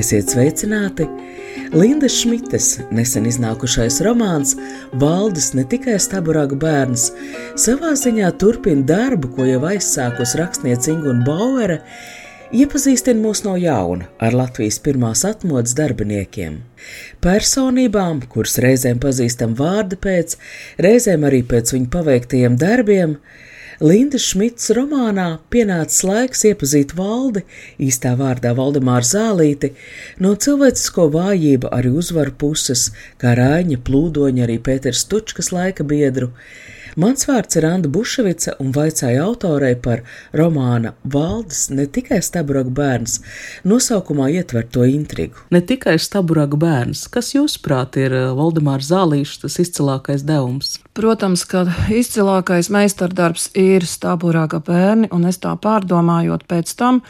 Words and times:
Esiet 0.00 0.30
sveicināti! 0.32 1.04
Linda 1.76 2.08
Šmites 2.08 2.78
nesen 2.94 3.26
iznākušais 3.28 3.98
romāns 4.06 4.54
Valdis 5.02 5.50
ne 5.58 5.66
tikai 5.68 5.98
staburaga 6.00 6.56
bērns, 6.62 7.10
savā 7.60 7.90
ziņā 8.00 8.30
turpina 8.40 8.86
darbu, 8.88 9.28
ko 9.34 9.44
jau 9.48 9.58
aizsākus 9.68 10.32
rakstniece 10.40 10.94
Ingūna 10.94 11.26
Bauere, 11.26 11.80
iepazīstina 12.56 13.20
mūs 13.20 13.44
no 13.44 13.58
jauna 13.60 14.08
ar 14.24 14.38
Latvijas 14.40 14.80
pirmās 14.86 15.26
atmodas 15.28 15.76
darbiniekiem. 15.76 16.62
Personībām, 17.26 18.24
kuras 18.32 18.56
reizēm 18.64 19.02
pazīstam 19.04 19.58
vārda 19.58 20.00
pēc, 20.00 20.38
reizēm 20.80 21.28
arī 21.28 21.42
pēc 21.50 21.74
viņu 21.76 21.92
paveiktajiem 21.98 22.56
darbiem, 22.62 23.18
Linda 23.80 24.18
Šmits 24.20 24.66
romānā 24.76 25.38
pienācis 25.48 26.02
laiks 26.04 26.42
iepazīt 26.44 26.90
valdi, 26.98 27.40
īstā 27.80 28.10
vārdā 28.18 28.50
Valdemāra 28.58 29.06
Zālīti, 29.08 29.70
no 30.20 30.34
cilvēcisko 30.36 31.06
vājību 31.14 31.70
arī 31.72 31.94
uzvaru 32.02 32.34
puses, 32.42 32.90
kā 33.16 33.32
Rāņa 33.38 33.78
plūdoņa 33.86 34.44
arī 34.44 34.58
Pēters 34.66 35.06
Tučkas 35.08 35.48
laika 35.56 35.86
biedru. 35.94 36.28
Mans 37.00 37.22
vārds 37.24 37.56
ir 37.56 37.64
Anna 37.64 37.88
Buševica 37.88 38.58
un 38.60 38.74
vaicāja 38.76 39.22
autorei 39.24 39.72
par 39.80 40.02
romāna 40.36 40.90
Valdis 41.14 41.70
ne 41.72 41.86
tikai 41.88 42.18
staburaga 42.20 42.68
bērns, 42.76 43.14
nosaukumā 43.64 44.26
ietver 44.34 44.66
to 44.68 44.84
intrigu. 44.84 45.40
Ne 45.54 45.62
tikai 45.64 45.94
staburaga 46.02 46.58
bērns, 46.60 47.06
kas 47.14 47.32
jūsuprāt 47.32 47.96
ir 48.02 48.16
eh, 48.18 48.26
Valdemāra 48.36 48.84
Zālīša 48.84 49.46
tas 49.46 49.56
izcilākais 49.64 50.26
devums? 50.28 50.74
Protams, 50.98 51.46
ka 51.48 51.64
izcilākais 52.02 52.68
meistardarbs 52.74 53.48
ir 53.56 53.88
stāburāga 53.88 54.60
bērni, 54.68 55.08
un 55.08 55.24
es 55.30 55.40
tā 55.40 55.56
pārdomājot 55.56 56.44
pēc 56.52 56.76
tam, 56.76 57.00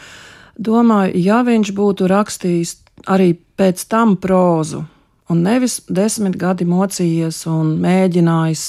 domāju, 0.55 1.19
ja 1.19 1.43
viņš 1.43 1.75
būtu 1.75 2.07
rakstījis 2.15 2.77
arī 3.11 3.33
pēc 3.59 3.89
tam 3.91 4.15
prózu, 4.23 4.87
un 5.31 5.43
nevis 5.43 5.81
desmit 5.91 6.39
gadi 6.39 6.69
mocījies 6.69 7.43
un 7.51 7.81
mēģinājis 7.83 8.69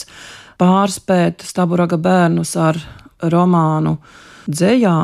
pārspēt 0.61 1.41
staburaga 1.47 1.97
bērnus 1.97 2.53
ar 2.59 2.77
romānu 3.33 3.95
dzējā, 4.45 4.97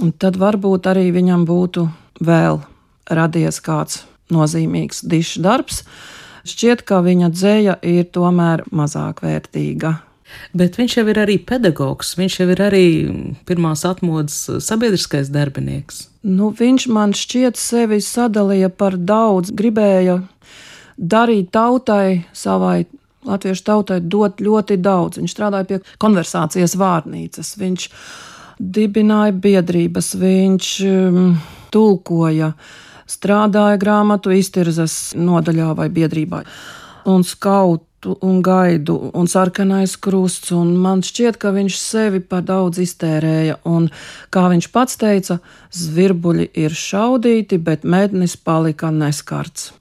un 0.00 0.12
tad 0.22 0.38
varbūt 0.38 0.86
arī 0.90 1.08
viņam 1.14 1.46
būtu 1.48 1.86
vēl 2.22 2.60
radies 3.10 3.58
kāds 3.64 4.04
nozīmīgs 4.30 5.02
dišs 5.10 5.40
darbs. 5.42 5.82
Šķiet, 6.46 6.84
ka 6.88 7.02
viņa 7.04 7.32
dzēja 7.34 7.74
ir 7.84 8.06
tomēr 8.14 8.62
mazāk 8.72 9.24
vērtīga. 9.26 9.98
Bet 10.54 10.78
viņš 10.78 10.96
jau 11.00 11.04
ir 11.10 11.18
arī 11.18 11.36
pedagogs, 11.42 12.14
viņš 12.18 12.36
jau 12.38 12.46
ir 12.54 12.62
arī 12.62 12.86
pirmās 13.48 13.82
atmodas 13.88 14.38
sabiedriskais 14.62 15.30
darbinieks. 15.34 16.04
Nu, 16.22 16.52
viņš 16.54 16.86
man 16.94 17.14
šķiet 17.16 17.58
sevi 17.58 17.98
sadalīja 18.04 18.70
par 18.70 18.94
daudz, 18.94 19.50
gribēja 19.50 20.20
darīt 20.96 21.50
tautai, 21.56 22.22
savai 22.36 22.84
latviešu 23.28 23.64
tautai 23.66 24.00
dot 24.00 24.40
ļoti 24.40 24.78
daudz. 24.80 25.20
Viņš 25.20 25.34
strādāja 25.34 25.68
pie 25.68 25.80
konversācijas 26.00 26.76
vārnīcas, 26.80 27.54
viņš 27.60 27.88
dibināja 28.60 29.34
biedrības, 29.36 30.14
viņš 30.20 30.70
um, 30.88 31.34
tulkoja, 31.72 32.52
strādāja 33.10 33.78
grāmatu 33.80 34.34
iztirzes 34.36 35.14
nodaļā 35.18 35.72
vai 35.78 35.88
biedrībā. 35.92 36.42
Un 37.10 37.24
skautu 37.24 38.16
un 38.24 38.40
gaidu 38.44 38.96
un 39.16 39.28
sarkanais 39.28 39.96
krusts, 40.00 40.52
un 40.56 40.74
man 40.80 41.02
šķiet, 41.04 41.40
ka 41.40 41.52
viņš 41.56 41.80
sevi 41.80 42.20
par 42.20 42.44
daudz 42.48 42.80
iztērēja, 42.84 43.58
un, 43.68 43.88
kā 44.32 44.46
viņš 44.52 44.70
pats 44.72 45.00
teica, 45.00 45.40
zvirbuļi 45.72 46.50
ir 46.60 46.76
šaudīti, 46.76 47.60
bet 47.60 47.84
mednis 47.84 48.36
palika 48.36 48.92
neskarts. 48.92 49.72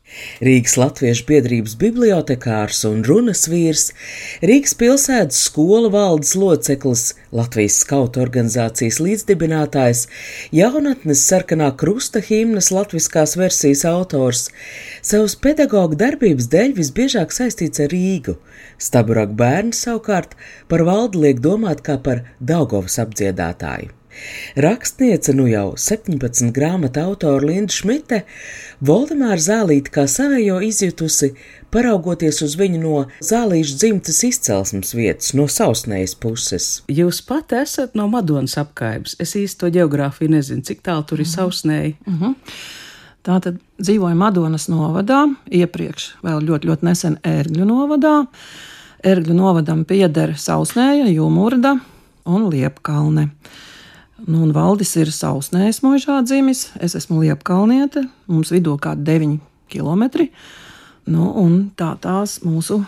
Rīgas 0.44 0.76
Latviešu 0.80 1.26
biedrības 1.28 1.76
bibliotekārs 1.80 2.82
un 2.90 3.04
runas 3.08 3.46
vīrs, 3.52 3.90
Rīgas 4.46 4.74
pilsētas 4.80 5.42
skolu 5.50 5.92
valdes 5.94 6.34
loceklis, 6.40 7.04
Latvijas 7.36 7.80
skautu 7.84 8.24
organizācijas 8.24 9.00
līdzdibinātājs, 9.04 10.06
jaunatnes 10.56 11.26
sarkanā 11.30 11.70
krusta 11.80 12.24
himnas 12.26 12.72
latviskās 12.76 13.36
versijas 13.40 13.86
autors, 13.90 14.48
savas 15.02 15.38
pedagoģa 15.44 16.02
darbības 16.06 16.50
dēļ 16.56 16.76
visbiežāk 16.80 17.36
saistīts 17.36 17.86
ar 17.86 17.94
Rīgu. 17.94 18.40
Staburak 18.80 19.38
bērns 19.38 19.86
savukārt 19.86 20.36
par 20.72 20.88
valdi 20.88 21.26
liek 21.28 21.46
domāt 21.46 21.86
kā 21.86 22.00
par 22.02 22.26
Daugovas 22.40 23.00
apdziedātāju. 23.04 23.99
Rakstniece, 24.56 25.34
nu 25.34 25.48
jau 25.48 25.74
17 25.78 26.52
grāmatu 26.56 27.04
autora 27.04 27.46
Linda 27.46 27.74
Šmite, 27.74 28.24
Voldemāra 28.82 29.40
Zālīti 29.40 29.92
kā 29.94 30.08
savējo 30.10 30.60
izjutusi, 30.66 31.34
paraugoties 31.72 32.42
uz 32.42 32.56
viņu 32.60 32.80
no 32.82 33.06
zālīšu 33.22 33.78
dzimtas 33.78 34.24
izcelsmes 34.26 34.94
vietas, 34.98 35.34
no 35.38 35.46
sausnējas 35.52 36.16
puses. 36.20 36.70
Jūs 36.90 37.22
pat 37.28 37.54
esat 37.54 37.96
no 37.96 38.08
Madonas 38.10 38.58
apkaibas. 38.58 39.16
Es 39.20 39.36
īsti 39.38 39.60
to 39.60 39.72
geogrāfiju 39.80 40.30
nezinu, 40.34 40.66
cik 40.66 40.82
tālu 40.82 41.06
tur 41.06 41.20
ir 41.20 41.26
Mhm. 41.28 41.34
sausnēji. 41.36 41.96
Mm 42.08 42.20
-hmm. 42.20 42.36
Tā 43.24 43.42
tad 43.42 43.58
dzīvoja 43.82 44.16
Madonas 44.16 44.68
novadā, 44.70 45.36
iepriekš 45.52 46.16
vēl 46.24 46.40
ļoti, 46.42 46.68
ļoti 46.68 46.84
nesen 46.84 47.18
Ērgļu 47.24 47.66
novadā. 47.66 48.26
Ērgļu 49.04 49.34
novadam 49.34 49.86
pieder 49.86 50.30
Sausnēja, 50.36 51.06
Jūmurda 51.08 51.80
un 52.26 52.50
Liepkalne. 52.50 53.30
Nu, 54.28 54.42
un 54.44 54.52
Valdis 54.52 54.92
ir 55.00 55.12
Sausnējas 55.14 55.80
mūžā 55.86 56.20
dzimis, 56.28 56.70
es 56.84 56.96
esmu 56.98 57.22
Liepkalniete, 57.22 58.04
mums 58.28 58.52
vidū 58.52 58.76
kādi 58.82 59.06
9 59.08 59.38
km. 59.72 60.26
Nu, 61.10 61.30
tā 61.80 61.94
tās 62.04 62.40
mūsu 62.44 62.82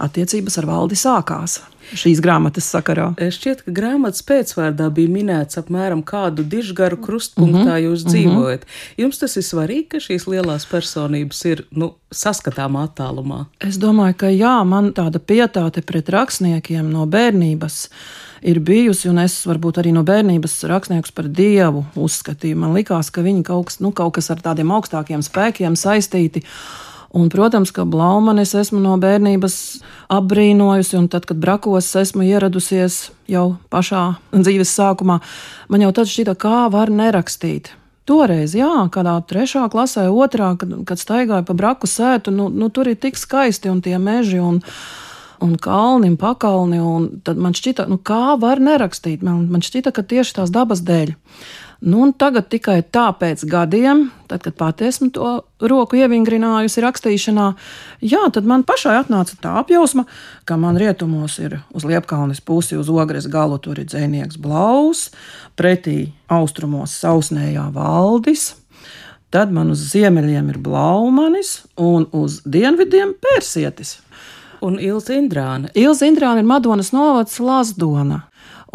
attiecības 0.00 0.56
ar 0.60 0.68
valdi 0.70 0.96
sākās 0.98 1.58
šīs 1.96 2.20
grāmatas 2.24 2.68
sakarā. 2.72 3.12
Šķiet, 3.18 3.64
ka 3.66 3.74
grāmatas 3.74 4.24
pēcvārdā 4.26 4.88
bija 4.94 5.12
minēts 5.12 5.60
apmēram 5.60 6.02
kādu 6.06 6.44
dižgaru 6.44 7.00
krustpunktā 7.04 7.64
mm 7.64 7.70
-hmm. 7.70 7.84
jūs 7.86 8.04
dzīvojat. 8.08 8.66
Jums 8.98 9.18
tas 9.18 9.36
ir 9.36 9.42
svarīgi, 9.42 9.88
ka 9.88 9.98
šīs 9.98 10.28
lielās 10.28 10.66
personības 10.66 11.44
ir 11.44 11.64
nu, 11.70 11.94
saskatāmā 12.14 12.86
attālumā. 12.88 13.44
Es 13.60 13.78
domāju, 13.78 14.14
ka 14.16 14.30
jā, 14.32 14.64
man 14.64 14.92
tāda 14.92 15.18
pietāte 15.18 15.82
pret 15.82 16.08
rakstniekiem 16.08 16.90
no 16.90 17.06
bērnības 17.06 17.88
ir 18.42 18.60
bijusi, 18.60 19.08
un 19.08 19.18
es 19.18 19.46
varbūt 19.46 19.80
arī 19.82 19.92
no 19.92 20.04
bērnības 20.06 20.64
rakstniekus 20.70 21.12
par 21.14 21.28
dievu 21.28 21.84
uzskatīju. 21.98 22.56
Man 22.56 22.74
likās, 22.76 23.10
ka 23.10 23.22
viņi 23.22 23.42
kaut 23.42 23.66
kas, 23.70 23.80
nu, 23.80 23.92
kaut 23.92 24.14
kas 24.18 24.30
ar 24.30 24.42
tādiem 24.44 24.72
augstākiem 24.72 25.24
spēkiem 25.24 25.76
saistīti. 25.76 26.44
Un, 27.16 27.30
protams, 27.32 27.70
ka 27.72 27.86
Blaumanu 27.88 28.42
es 28.44 28.52
esmu 28.58 28.82
no 28.84 28.98
bērnības 29.00 29.54
apbrīnojusi, 30.12 30.98
un 30.98 31.08
tad, 31.08 31.24
kad 31.28 31.40
brakos 31.40 31.88
esmu 31.96 32.26
ieradusies 32.26 33.08
jau 33.30 33.56
pašā 33.72 34.02
dzīves 34.34 34.74
sākumā, 34.76 35.18
man 35.72 35.84
jau 35.86 35.92
tad 35.96 36.10
šķita, 36.12 36.36
kā 36.36 36.66
var 36.72 36.92
nerakstīt. 36.92 37.72
Toreiz, 38.08 38.54
jā, 38.56 38.88
kādā 38.92 39.18
trešā 39.28 39.66
klasē, 39.72 40.06
otrā, 40.12 40.54
kad, 40.60 40.70
kad 40.88 41.00
staigāju 41.00 41.48
pa 41.48 41.56
braku 41.56 41.88
sētu, 41.88 42.32
nu, 42.32 42.48
nu 42.52 42.68
tur 42.72 42.88
ir 42.88 42.96
tik 43.00 43.20
skaisti 43.20 43.72
un 43.72 43.82
tie 43.84 43.96
meži. 44.00 44.40
Un, 44.40 44.62
un 45.40 45.54
kalni 45.56 46.08
un 46.08 46.16
pakalni. 46.16 46.80
Un 46.80 47.08
tad 47.24 47.38
man 47.40 47.54
šķita, 47.56 47.86
nu, 47.90 47.98
kā 48.00 48.36
var 48.40 48.62
nerakstīt. 48.62 49.22
Man, 49.22 49.46
man 49.52 49.64
šķita, 49.64 49.92
ka 49.94 50.02
tieši 50.02 50.38
tās 50.40 50.52
dabas 50.54 50.82
dēļ. 50.86 51.14
Nu, 51.78 52.08
tagad 52.10 52.48
tikai 52.50 52.80
tāpēc 52.82 53.44
gadiem, 53.46 54.08
tad, 54.26 54.42
kad 54.42 54.56
pati 54.58 54.88
esmu 54.88 55.12
to 55.14 55.28
roku 55.62 55.94
ievingrinājusi 56.00 56.82
rakstīšanā, 56.82 57.44
jā, 58.02 58.24
tad 58.34 58.48
man 58.50 58.64
pašai 58.66 58.96
atnāca 58.98 59.36
tā 59.38 59.52
apjausma, 59.60 60.02
ka 60.42 60.56
man 60.58 60.80
rietumos 60.80 61.36
ir 61.38 61.60
uz 61.70 61.86
Liepkalnes 61.86 62.42
pusi, 62.42 62.74
uz 62.74 62.90
ogres 62.90 63.28
galu 63.30 63.60
tur 63.62 63.78
ir 63.78 63.86
dzēnieks 63.86 64.40
Blaus, 64.42 65.12
pretī 65.54 66.10
austrumos 66.26 66.96
sausnējā 66.98 67.68
valdis. 67.76 68.56
Tad 69.30 69.52
man 69.54 69.70
uz 69.70 69.84
ziemeļiem 69.92 70.48
ir 70.50 70.58
blaumanis 70.64 71.60
un 71.78 72.08
uz 72.16 72.40
dienvidiem 72.42 73.12
persietis. 73.22 74.00
Un 74.64 74.80
Ilza 74.82 75.14
Indrāna. 75.14 75.70
Ilza 75.78 76.08
Indrāna 76.08 76.42
ir 76.42 76.48
Madonas 76.48 76.90
novads 76.90 77.38
Lazdona. 77.38 78.24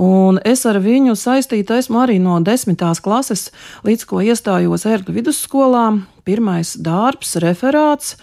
Un 0.01 0.39
es 0.41 0.63
ar 0.65 0.79
viņu 0.81 1.13
saistīta 1.17 1.77
esmu 1.77 2.01
arī 2.01 2.17
no 2.21 2.39
desmitās 2.41 3.01
klases, 3.03 3.51
līdz 3.85 4.07
ko 4.09 4.23
iestājos 4.25 4.87
ērgļu 4.89 5.19
vidusskolā. 5.19 5.85
Pirmais 6.25 6.73
darbs, 6.81 7.35
referāts. 7.43 8.15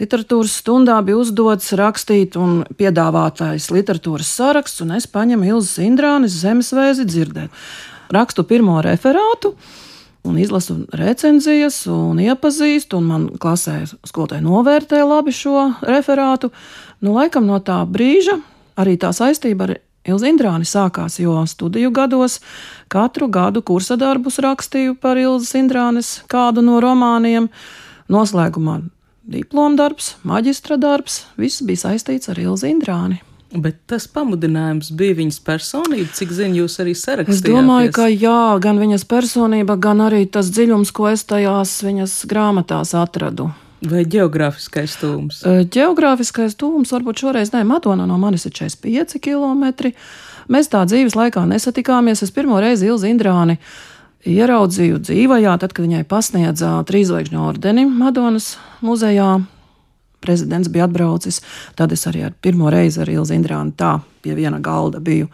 Literatūras 0.00 0.54
stundā 0.62 0.96
bija 1.04 1.18
uzdots 1.20 1.74
rakstīt 1.76 2.38
un 2.40 2.62
piedāvātais 2.78 3.68
literatūras 3.68 4.30
saraksts, 4.38 4.80
un 4.80 4.94
es 4.96 5.04
paņemu 5.10 5.50
Ilzas 5.50 5.82
Indrānis 5.84 6.38
zemesvēzi 6.40 7.04
dzirdēt. 7.04 7.52
Rakstu 8.10 8.46
pirmo 8.48 8.78
referātu, 8.82 9.52
un 10.24 10.38
izlasu 10.40 10.78
recenzijas, 10.96 11.82
un 11.92 12.22
iepazīstu, 12.24 12.96
un 12.96 13.10
man 13.10 13.28
klasē 13.42 13.82
skolotāji 14.08 14.46
novērtē 14.46 15.04
labi 15.04 15.36
šo 15.36 15.68
referātu. 15.84 16.48
Nu, 17.04 17.12
laikam 17.20 17.44
no 17.44 17.60
tā 17.60 17.82
brīža 17.84 18.40
arī 18.80 18.96
tā 18.96 19.12
saistība 19.12 19.68
ar 19.68 19.76
Ilzi 20.08 20.30
Indrāni 20.32 20.64
sākās, 20.64 21.18
jo 21.20 21.34
studiju 21.46 21.90
gados 21.92 22.38
katru 22.88 23.28
gadu 23.28 23.60
kursa 23.60 23.98
darbus 24.00 24.40
rakstīju 24.40 24.96
par 25.00 25.20
Ilzas 25.20 25.52
Indrānes 25.60 26.14
kādu 26.30 26.64
no 26.64 26.78
romāniem. 26.80 27.50
Noslēgumā 28.10 28.80
diploma 29.30 29.76
darbs, 29.78 30.14
maģistra 30.26 30.78
darbs, 30.80 31.24
viss 31.38 31.62
bija 31.62 31.84
saistīts 31.84 32.32
ar 32.32 32.40
Ilzi 32.40 32.72
Indrāni. 32.72 33.20
Bet 33.50 33.80
tas 33.90 34.06
pamudinājums 34.06 34.92
bija 34.94 35.16
viņas 35.18 35.40
personība, 35.42 36.06
cik 36.14 36.32
zinu, 36.34 36.62
jūs 36.62 36.78
arī 36.82 36.94
sarakstījāt. 36.94 37.34
Es 37.34 37.42
domāju, 37.42 37.90
ka 37.96 38.06
jā, 38.06 38.42
gan 38.62 38.78
viņas 38.78 39.04
personība, 39.10 39.74
gan 39.74 40.04
arī 40.06 40.22
tas 40.30 40.52
dziļums, 40.54 40.92
ko 40.94 41.08
es 41.10 41.26
tajās 41.26 41.80
viņas 41.82 42.14
grāmatās 42.30 42.94
atradu. 42.94 43.50
Vai 43.80 44.02
geogrāfiskais 44.04 44.98
tūms? 45.00 45.38
Geogrāfiskais 45.72 46.56
tūms 46.60 46.90
varbūt 46.92 47.22
šoreiz 47.22 47.52
ne. 47.54 47.62
Madona 47.64 48.04
no 48.08 48.18
manis 48.20 48.44
ir 48.44 48.52
45 48.52 49.20
km. 49.24 49.92
Mēs 50.52 50.68
tā 50.68 50.82
dzīves 50.84 51.16
laikā 51.16 51.46
nesatikāmies. 51.48 52.20
Es 52.26 52.34
pirmo 52.34 52.58
reizi 52.60 52.90
Ilzi 52.90 53.08
Indrāni 53.08 53.56
ieraudzīju 54.28 55.00
dzīvajā, 55.00 55.54
tad, 55.62 55.72
kad 55.72 55.86
viņai 55.86 56.02
pasniedza 56.08 56.74
trīzvaigžņu 56.90 57.40
ordeni 57.40 57.86
Madonas 57.88 58.58
muzejā 58.84 59.38
prezidents 60.20 60.68
bija 60.68 60.84
atbraucis. 60.84 61.40
Tad 61.78 61.96
es 61.96 62.04
arī 62.10 62.26
ar 62.28 62.36
pirmo 62.36 62.68
reizi 62.68 63.00
ar 63.00 63.08
Ilzi 63.08 63.38
Indrānu 63.38 63.72
tā 63.80 63.96
pie 64.20 64.36
viena 64.36 64.60
galda 64.60 65.00
biju. 65.00 65.30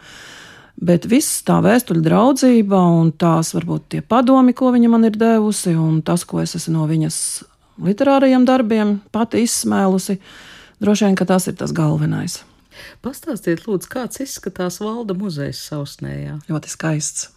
Bet 0.77 1.09
viss 1.09 1.41
tā 1.43 1.57
vēstuļu 1.65 2.05
draudzība 2.05 2.79
un 3.01 3.11
tās 3.11 3.51
varbūt 3.57 3.87
tie 3.91 4.01
padomi, 4.05 4.53
ko 4.53 4.71
viņa 4.71 4.91
man 4.93 5.09
ir 5.09 5.19
devusi, 5.19 5.73
un 5.75 6.03
tas, 6.05 6.23
ko 6.23 6.39
es 6.43 6.53
esmu 6.55 6.77
no 6.77 6.87
viņas 6.87 7.17
literārajiem 7.83 8.45
darbiem 8.47 8.97
pati 9.13 9.43
izsmēlusi, 9.45 10.17
droši 10.83 11.07
vien, 11.07 11.17
ka 11.17 11.27
tas 11.29 11.49
ir 11.49 11.57
tas 11.59 11.73
galvenais. 11.75 12.41
Pastāstiet, 13.01 13.65
lūdzu, 13.65 13.89
kāds 13.89 14.21
izskatās 14.21 14.79
valda 14.83 15.15
muzejs 15.17 15.63
Sausnējā? 15.69 16.37
Ļoti 16.49 16.71
skaists. 16.73 17.31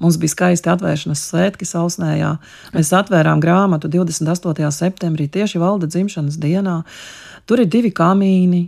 Mums 0.00 0.16
bija 0.20 0.32
skaisti 0.32 0.70
atvēršanas 0.72 1.22
svētki 1.28 1.66
Sausnējā. 1.68 2.30
Mēs 2.74 2.92
atvērām 2.96 3.42
grāmatu 3.42 3.90
28. 3.92 4.70
septembrī, 4.72 5.28
tieši 5.28 5.60
valda 5.62 5.88
dzimšanas 5.90 6.38
dienā. 6.40 6.80
Tur 7.44 7.60
ir 7.60 7.68
divi 7.68 7.90
kamīni, 7.92 8.62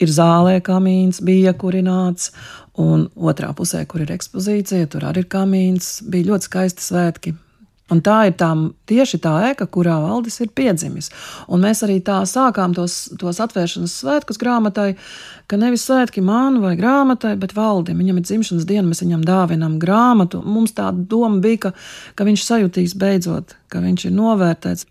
ir 0.00 0.12
zālē 0.12 0.56
kamīns, 0.64 1.20
bija 1.24 1.52
kurināts, 1.58 2.30
un 2.80 3.08
otrā 3.14 3.52
pusē, 3.56 3.84
kur 3.86 4.06
ir 4.06 4.14
ekspozīcija, 4.14 4.88
tur 4.90 5.04
arī 5.10 5.24
ir 5.24 5.30
kamīns. 5.30 5.98
Bija 6.08 6.32
ļoti 6.32 6.48
skaisti 6.48 6.86
svētki. 6.86 7.34
Un 7.92 8.00
tā 8.00 8.22
ir 8.30 8.36
tā, 8.40 8.48
tieši 8.88 9.18
tā 9.20 9.30
ēka, 9.50 9.66
kurā 9.68 9.98
valdis 10.00 10.38
ir 10.40 10.48
piedzimis. 10.56 11.10
Un 11.52 11.60
mēs 11.66 11.82
arī 11.84 11.98
tā 12.00 12.22
sākām 12.24 12.72
tos, 12.72 13.10
tos 13.20 13.40
atvēršanas 13.44 13.96
svētkus 14.00 14.38
grāmatai, 14.40 14.94
ka 15.52 15.58
nevis 15.60 15.84
svētki 15.84 16.22
man 16.24 16.62
vai 16.62 16.78
grāmatai, 16.78 17.34
bet 17.36 17.52
valdim. 17.52 17.98
Viņam 18.00 18.22
ir 18.22 18.24
dzimšanas 18.24 18.64
diena, 18.70 18.86
mēs 18.88 19.04
viņam 19.04 19.26
dāvinām 19.28 19.74
grāmatu. 19.82 20.40
Mums 20.48 20.72
tā 20.78 20.86
doma 20.96 21.42
bija, 21.44 21.66
ka, 21.66 21.72
ka 22.16 22.24
viņš 22.24 22.46
sajutīs 22.46 22.94
beidzot, 22.96 23.52
ka 23.68 23.82
viņš 23.84 24.06
ir 24.08 24.14
novērtēts, 24.16 24.86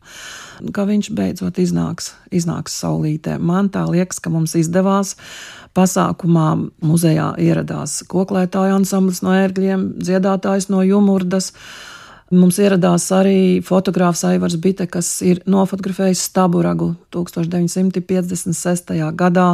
ka 0.77 0.85
viņš 0.85 1.09
beidzot 1.17 1.57
iznāks, 1.63 2.11
iznāks 2.29 2.77
saulītē. 2.77 3.39
Man 3.41 3.71
tā 3.73 3.87
liekas, 3.89 4.21
ka 4.21 4.29
mums 4.29 4.53
izdevās. 4.59 5.15
Pasākumā 5.73 6.51
muzejā 6.85 7.31
ieradās 7.41 8.03
koklētāju 8.05 8.77
ansamblis 8.77 9.23
no 9.25 9.33
ērgļiem, 9.33 9.87
dziedātājs 10.05 10.69
no 10.69 10.85
Jumurdas. 10.85 11.49
Mums 12.33 12.57
ieradās 12.57 13.05
arī 13.13 13.61
fotogrāfs 13.61 14.23
Aivars 14.25 14.55
Bite, 14.61 14.87
kas 14.89 15.09
ir 15.25 15.43
nofotografējis 15.49 16.23
Staburagu 16.31 16.93
1956. 17.13 18.93
gadā. 19.19 19.49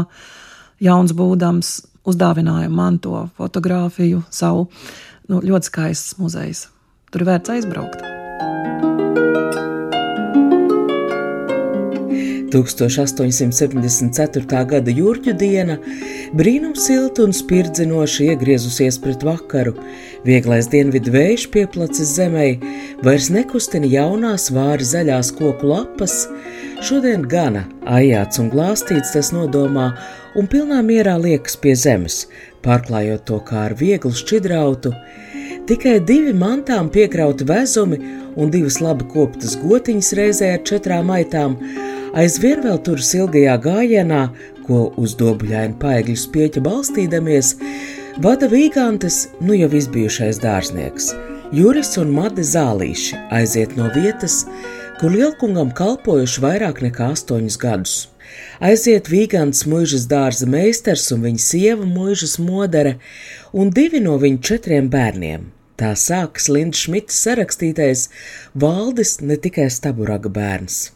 Jauns 0.80 1.12
būdams 1.12 1.74
uzdāvināja 2.08 2.70
man 2.72 3.02
to 3.04 3.26
fotografiju, 3.36 4.24
savu 4.32 4.70
nu, 5.28 5.42
ļoti 5.44 5.74
skaists 5.74 6.16
muzejs. 6.22 6.70
Tur 7.12 7.28
vērts 7.28 7.58
aizbraukt. 7.58 8.09
1874. 12.54 14.66
gada 14.72 14.92
jūrķu 14.92 15.34
diena 15.38 15.78
brīnums 16.38 16.86
silta 16.88 17.24
un 17.28 17.34
spirdzinoši 17.36 18.30
iegriezusies 18.34 18.96
pret 19.04 19.22
vakaru. 19.26 19.74
Vieglais 20.28 20.66
dienvidu 20.72 21.10
vējš 21.16 21.44
pieplacis 21.54 22.10
zemē, 22.18 22.48
vairs 23.06 23.28
nekustina 23.34 23.88
jaunās 23.90 24.44
vāri 24.56 24.86
zaļās 24.88 25.28
koku 25.38 25.64
lapas. 25.72 26.14
Šodien 26.86 27.22
gana 27.30 27.64
ajāts 27.86 28.40
un 28.42 28.48
glāstīts 28.52 29.14
tas 29.16 29.28
nodomā, 29.36 29.88
un 30.36 30.48
pilnā 30.48 30.80
mierā 30.86 31.16
liekas 31.22 31.56
pie 31.60 31.76
zemes, 31.76 32.16
pārklājot 32.66 33.22
to 33.30 33.38
kā 33.48 33.58
ar 33.70 33.74
vieglu 33.80 34.14
šķidrautu. 34.16 34.92
Tikai 35.70 36.00
divi 36.02 36.32
mantām 36.34 36.88
piekrauti 36.90 37.46
vezumi 37.46 38.00
un 38.40 38.50
divas 38.50 38.80
labi 38.82 39.06
koptas 39.12 39.54
gotiņas 39.62 40.10
reizē 40.18 40.48
ar 40.56 40.64
četrām 40.66 41.12
aitām 41.14 41.60
aizvien 42.18 42.62
vēl 42.64 42.80
turas 42.86 43.14
ilgajā 43.18 43.56
gājienā, 43.64 44.22
ko 44.68 44.90
uz 45.02 45.16
dobuļaina 45.20 45.78
paegļu 45.82 46.18
spieķa 46.18 46.64
balstīdamies, 46.66 47.56
vada 48.22 48.50
vīgantes, 48.52 49.28
nu 49.42 49.58
jau 49.58 49.70
izbijušais 49.82 50.42
dārznieks. 50.44 51.14
Juris 51.56 51.96
un 51.98 52.12
Made 52.14 52.44
zālīši 52.46 53.18
aiziet 53.34 53.74
no 53.78 53.88
vietas, 53.96 54.44
kur 55.00 55.16
lielkungam 55.16 55.72
kalpojuši 55.74 56.44
vairāk 56.44 56.84
nekā 56.86 57.14
astoņus 57.16 57.58
gadus. 57.62 57.96
Aiziet 58.62 59.10
vīgants 59.10 59.64
mūžas 59.66 60.06
dārza 60.12 60.46
meistars 60.46 61.08
un 61.16 61.24
viņa 61.26 61.42
sieva 61.42 61.88
mūžas 61.90 62.38
modere 62.44 63.00
un 63.58 63.74
divi 63.74 64.04
no 64.04 64.20
viņu 64.22 64.44
četriem 64.52 64.92
bērniem. 64.94 65.50
Tā 65.80 65.96
sākas 65.96 66.50
Linda 66.52 66.78
Šmita 66.78 67.16
sarakstītais 67.16 68.10
Valdis 68.54 69.18
ne 69.24 69.40
tikai 69.40 69.70
staburaga 69.74 70.30
bērns. 70.30 70.90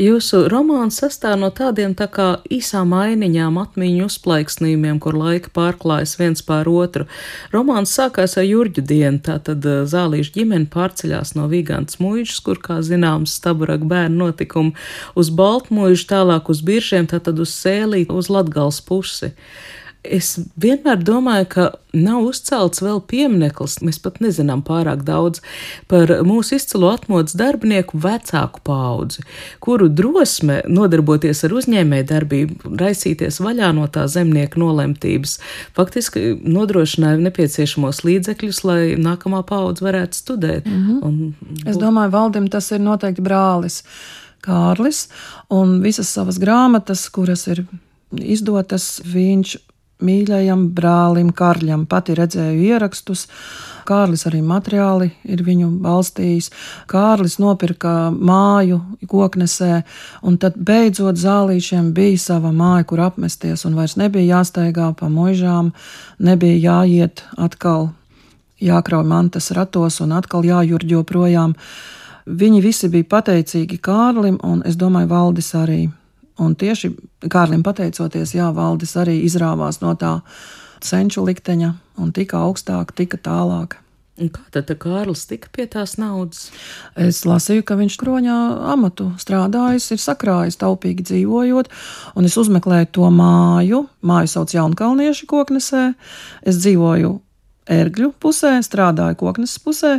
Jūsu 0.00 0.46
romāns 0.52 1.00
sastāv 1.02 1.38
no 1.40 1.50
tādiem 1.54 1.94
tā 1.98 2.08
kā 2.12 2.26
īsām 2.52 2.94
ainiņām, 2.96 3.58
atmiņu 3.62 4.06
uzplaiksnījumiem, 4.08 5.00
kur 5.02 5.16
laika 5.18 5.52
pārklājas 5.54 6.16
viens 6.20 6.44
pār 6.46 6.70
otru. 6.70 7.06
Romāns 7.54 7.94
sākās 7.96 8.36
ar 8.40 8.46
Jurģu 8.48 8.84
dienu, 8.88 9.20
tātad 9.24 9.64
zālīšu 9.64 10.36
ģimene 10.38 10.70
pārceļās 10.72 11.34
no 11.38 11.48
Vigants 11.52 12.00
muižas, 12.02 12.40
kur, 12.44 12.60
kā 12.62 12.80
zināms, 12.84 13.36
staburak 13.40 13.84
bērnu 13.88 14.26
notikumu, 14.26 14.74
uz 15.18 15.32
Baltmuižu, 15.34 16.08
tālāk 16.12 16.50
uz 16.52 16.64
Biržiem, 16.66 17.08
tātad 17.10 17.40
uz 17.42 17.54
Sēlī, 17.54 18.04
uz 18.10 18.32
Latgals 18.32 18.82
pusi. 18.84 19.32
Es 20.02 20.34
vienmēr 20.58 20.98
domāju, 21.06 21.46
ka 21.46 21.64
nav 21.94 22.24
uzcelts 22.26 22.82
vēl 22.82 22.98
piemineklis, 23.06 23.76
mēs 23.86 24.00
pat 24.02 24.16
nezinām 24.24 24.64
pārāk 24.66 25.04
daudz 25.06 25.38
par 25.86 26.10
mūsu 26.26 26.56
izcilo 26.56 26.88
atmodas 26.90 27.36
darbinieku 27.38 28.00
vecāku 28.02 28.64
paudzi, 28.66 29.22
kuru 29.62 29.86
drosme 29.86 30.58
nodarboties 30.66 31.44
ar 31.46 31.54
uzņēmēju 31.60 32.08
darbību, 32.10 32.74
raisīties 32.82 33.38
vaļā 33.44 33.70
no 33.78 33.86
tā 33.94 34.08
zemnieka 34.10 34.58
nolemtības, 34.58 35.36
faktiski 35.78 36.34
nodrošināja 36.42 37.22
nepieciešamos 37.22 38.02
līdzekļus, 38.02 38.62
lai 38.66 38.80
nākamā 38.98 39.44
paudze 39.46 39.86
varētu 39.86 40.18
studēt. 40.18 40.66
Mm 40.66 40.82
-hmm. 40.82 41.02
un, 41.06 41.62
es 41.62 41.78
domāju, 41.78 42.10
valdim 42.10 42.50
tas 42.50 42.72
ir 42.74 42.82
noteikti 42.82 43.22
brālis 43.22 43.84
Kārlis, 44.42 45.06
un 45.48 45.78
visas 45.82 46.08
savas 46.10 46.40
grāmatas, 46.42 47.06
kuras 47.10 47.46
ir 47.46 47.64
izdotas, 48.10 48.98
viņš 49.06 49.56
mīļajam 50.02 50.68
brālim 50.76 51.30
Kārļam. 51.36 51.86
Pati 51.90 52.16
redzēju 52.18 52.64
ierakstus. 52.72 53.26
Kārlis 53.86 54.26
arī 54.28 54.40
materiāli 54.46 55.08
ir 55.26 55.42
viņu 55.42 55.68
balstījis. 55.82 56.50
Kārlis 56.90 57.38
nopirka 57.42 58.12
māju 58.12 58.80
koknesē, 59.10 59.82
un 60.22 60.38
tad 60.42 60.58
beidzot 60.58 61.18
zālīšiem 61.18 61.90
bija 61.96 62.20
sava 62.22 62.52
māja, 62.54 62.86
kur 62.86 63.02
apmesties, 63.08 63.64
un 63.66 63.74
vairs 63.78 63.96
nebija 63.98 64.38
jāsteigā 64.38 64.92
pa 64.98 65.08
muižām, 65.10 65.72
nebija 66.22 66.60
jāiet 66.68 67.24
atkal, 67.34 67.90
jākrauj 68.62 69.08
mantas 69.08 69.50
ratos 69.56 69.98
un 70.04 70.14
atkal 70.18 70.46
jājurģo 70.46 71.02
projām. 71.08 71.56
Viņi 72.26 72.62
visi 72.62 72.86
bija 72.92 73.08
pateicīgi 73.16 73.80
Kārlim, 73.82 74.38
un 74.46 74.62
es 74.66 74.78
domāju, 74.78 75.10
Valdis 75.10 75.50
arī. 75.58 75.80
Un 76.40 76.54
tieši 76.56 76.94
Kārlim 77.28 77.62
pateicoties, 77.66 78.34
Jā, 78.36 78.48
valdis 78.56 78.96
arī 78.96 79.18
izrāvās 79.26 79.82
no 79.82 79.92
tā 80.00 80.20
senču 80.82 81.24
likteņa 81.26 81.72
un 82.00 82.12
tika 82.16 82.40
augstāk, 82.46 82.94
tika 82.96 83.20
tālāk. 83.20 83.78
Un 84.20 84.28
kā 84.28 84.42
tad 84.52 84.68
Kārlis 84.80 85.24
tika 85.28 85.48
pie 85.52 85.64
tās 85.72 85.96
naudas? 85.96 86.50
Es 87.00 87.22
lasīju, 87.24 87.64
ka 87.64 87.78
viņš 87.78 87.96
kroņā 88.00 88.38
amatu 88.74 89.08
strādājis, 89.20 89.88
ir 89.94 90.02
sakrājis, 90.02 90.60
taupīgi 90.60 91.06
dzīvojot, 91.08 91.70
un 92.20 92.28
es 92.28 92.36
uzmeklēju 92.40 92.90
to 92.92 93.08
māju. 93.08 93.86
Māju 94.04 94.32
sauc 94.34 94.52
Jaunkalnieši 94.52 95.28
koknesē. 95.30 95.84
Es 96.44 96.60
dzīvoju 96.60 97.16
ērgļu 97.72 98.12
pusē, 98.20 98.56
strādāju 98.64 99.16
koknes 99.22 99.56
pusē, 99.64 99.98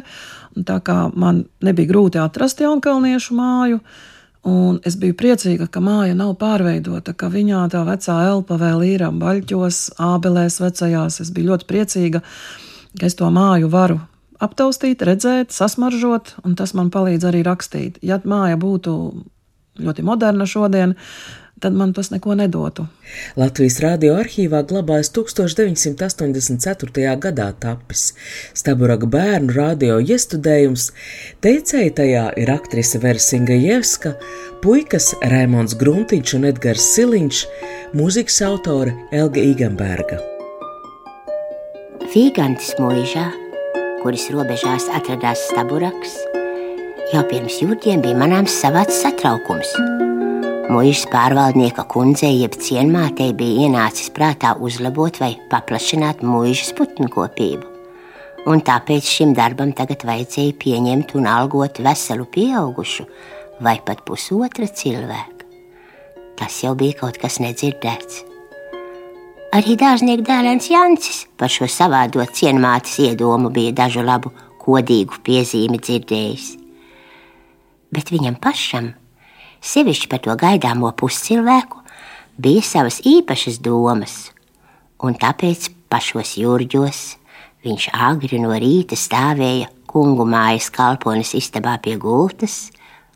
un 0.54 0.68
tā 0.68 0.78
kā 0.86 1.08
man 1.18 1.46
nebija 1.64 1.90
grūti 1.90 2.22
atrast 2.22 2.62
Jaunkalniešu 2.62 3.38
māju, 3.38 3.82
Un 4.44 4.82
es 4.84 4.98
biju 5.00 5.16
priecīga, 5.16 5.70
ka 5.72 5.80
māja 5.80 6.16
nav 6.20 6.34
pārveidota, 6.42 7.14
ka 7.16 7.30
viņā 7.32 7.62
tā 7.72 7.86
vecā 7.88 8.18
elpa 8.28 8.58
vēl 8.60 8.82
ir 8.90 9.06
baļķos, 9.08 9.84
ābelēs 10.04 10.60
vecajās. 10.60 11.22
Es 11.24 11.32
biju 11.32 11.54
ļoti 11.54 11.70
priecīga, 11.70 12.20
ka 13.00 13.08
es 13.08 13.16
to 13.16 13.30
māju 13.32 13.72
varu 13.72 14.02
aptaustīt, 14.44 15.06
redzēt, 15.08 15.54
sasmaržot, 15.56 16.34
un 16.44 16.58
tas 16.60 16.74
man 16.76 16.92
palīdz 16.92 17.30
arī 17.30 17.44
rakstīt. 17.48 18.02
Ja 18.04 18.20
māja 18.28 18.60
būtu 18.60 18.98
ļoti 19.80 20.04
moderna 20.04 20.48
šodien, 20.50 20.98
tad 21.64 21.76
man 21.80 21.94
tas 21.96 22.10
neko 22.12 22.36
nedotu. 22.36 22.86
Latvijas 23.40 23.80
radio 23.84 24.18
arhīvā 24.20 24.64
glabājas 24.68 25.12
1984. 25.16 27.14
gadā 27.24 27.50
tapis 27.64 28.10
Staburaga 28.54 29.08
bērnu 29.16 29.56
radio 29.56 30.00
iestudējums. 30.04 30.90
Teicēji 31.44 31.94
tajā 32.00 32.26
ir 32.44 32.52
aktrise 32.54 33.00
Versinga 33.04 33.56
Jevska, 33.56 34.18
puikas 34.64 35.14
Raimons 35.24 35.78
Gruntiņš 35.80 36.36
un 36.40 36.50
Edgars 36.52 36.90
Siliņš, 36.98 37.46
mūzikas 37.96 38.42
autore 38.50 38.98
Elga 39.16 39.42
Igenberga. 39.54 40.20
Vīgantis 42.14 42.76
mūžā 42.78 43.26
kuras 44.04 44.26
robežās 44.36 44.90
atradās 44.92 45.40
staburaks, 45.48 46.18
jau 47.14 47.22
pirms 47.30 47.62
jūrģiem 47.62 48.02
bija 48.04 48.18
manāms 48.20 48.58
savāds 48.60 48.98
satraukums. 49.00 49.70
Mūžas 50.74 51.04
pārvaldnieka 51.12 51.84
kundzei 51.86 52.40
jeb 52.40 52.56
cienmātei 52.58 53.30
bija 53.38 53.68
ienācis 53.68 54.08
prātā 54.16 54.56
uzlabot 54.58 55.20
vai 55.22 55.36
paplašināt 55.52 56.24
mūžas 56.26 56.72
putnkopību. 56.80 57.68
Un 58.50 58.64
tāpēc 58.66 59.06
šim 59.06 59.36
darbam 59.38 59.76
tagad 59.78 60.02
vajadzēja 60.08 60.56
pieņemt 60.64 61.14
un 61.20 61.28
algot 61.30 61.78
veselu 61.84 62.26
pieaugušu 62.26 63.06
vai 63.62 63.76
pat 63.86 64.02
pusotra 64.08 64.66
cilvēku. 64.82 65.46
Tas 66.42 66.58
jau 66.64 66.74
bija 66.80 67.04
kaut 67.04 67.22
kas 67.22 67.38
nedzirdēts. 67.44 68.24
Arī 69.54 69.78
dārznieka 69.78 70.26
dēlēns 70.32 70.72
Jancis 70.74 71.22
par 71.38 71.54
šo 71.54 71.70
savādo 71.70 72.26
cienmātes 72.26 72.98
iedomu 73.04 73.54
bija 73.54 73.76
dažu 73.84 74.02
labu, 74.02 74.34
kodīgu 74.64 75.22
piezīmi 75.22 75.78
dzirdējis. 75.78 76.50
Bet 77.94 78.10
viņam 78.10 78.42
pašam, 78.42 78.96
sevišķi 79.64 80.10
par 80.12 80.22
to 80.26 80.36
gaidāmo 80.40 80.92
puscilvēku, 81.00 81.82
bija 82.38 82.64
savas 82.66 83.00
īpašas 83.08 83.62
domas, 83.64 84.18
un 85.04 85.16
tāpēc 85.20 85.70
pašos 85.92 86.36
jūrģos 86.42 87.04
viņš 87.64 87.88
agri 87.94 88.42
no 88.44 88.52
rīta 88.52 88.98
stāvēja 89.00 89.72
kungu 89.88 90.26
mājas 90.28 90.68
kalpones 90.74 91.34
istabā 91.38 91.78
pie 91.84 91.96
gultas, 92.02 92.68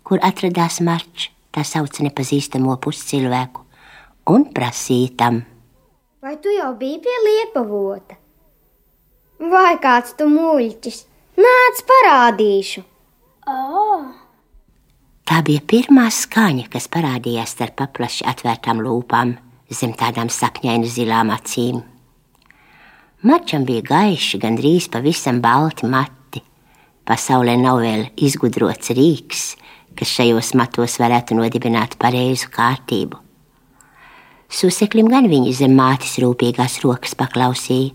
kur 0.07 0.23
atradās 0.23 0.79
marčs, 0.79 1.31
tā 1.51 1.65
sauc 1.67 1.99
nepazīstamo 2.05 2.77
puscilvēku, 2.81 3.63
un 4.31 4.49
prasīja 4.55 5.13
tam 5.19 5.45
Vai 6.27 6.35
tu 6.43 6.49
jau 6.49 6.73
biji 6.75 6.97
pie 6.99 7.17
liepavota? 7.23 8.15
Vai 9.39 9.77
kāds 9.79 10.15
tu 10.17 10.25
muļķis? 10.27 10.97
Nāc, 11.39 11.83
parādīšu! 11.91 12.81
Oh. 13.47 14.26
Tā 15.27 15.41
bija 15.43 15.59
pirmā 15.59 16.05
skaņa, 16.07 16.69
kas 16.71 16.85
parādījās 16.87 17.51
starp 17.57 17.75
paplaši 17.81 18.23
atvērtām 18.31 18.79
lūpām, 18.79 19.33
zem 19.67 19.91
tādām 19.99 20.31
sakņaini 20.31 20.87
zilām 20.87 21.33
acīm. 21.35 21.81
Mačam 23.27 23.65
bija 23.67 23.83
gaiši, 23.89 24.39
gandrīz 24.39 24.87
pavisam 24.93 25.41
balti 25.43 25.89
mati. 25.91 26.39
Pasaulē 27.03 27.57
nav 27.59 27.81
vēl 27.83 28.05
izgudrots 28.23 28.95
rīks, 28.95 29.43
kas 29.99 30.15
šajos 30.15 30.53
matos 30.55 30.95
varētu 31.03 31.35
nodibināt 31.35 31.99
pareizu 31.99 32.47
kārtību. 32.55 33.19
Suseklim 34.47 35.11
gan 35.11 35.27
viņa 35.27 35.57
zem 35.59 35.75
mātes 35.75 36.21
rūpīgās 36.23 36.79
rokas 36.85 37.19
paklausīja, 37.19 37.91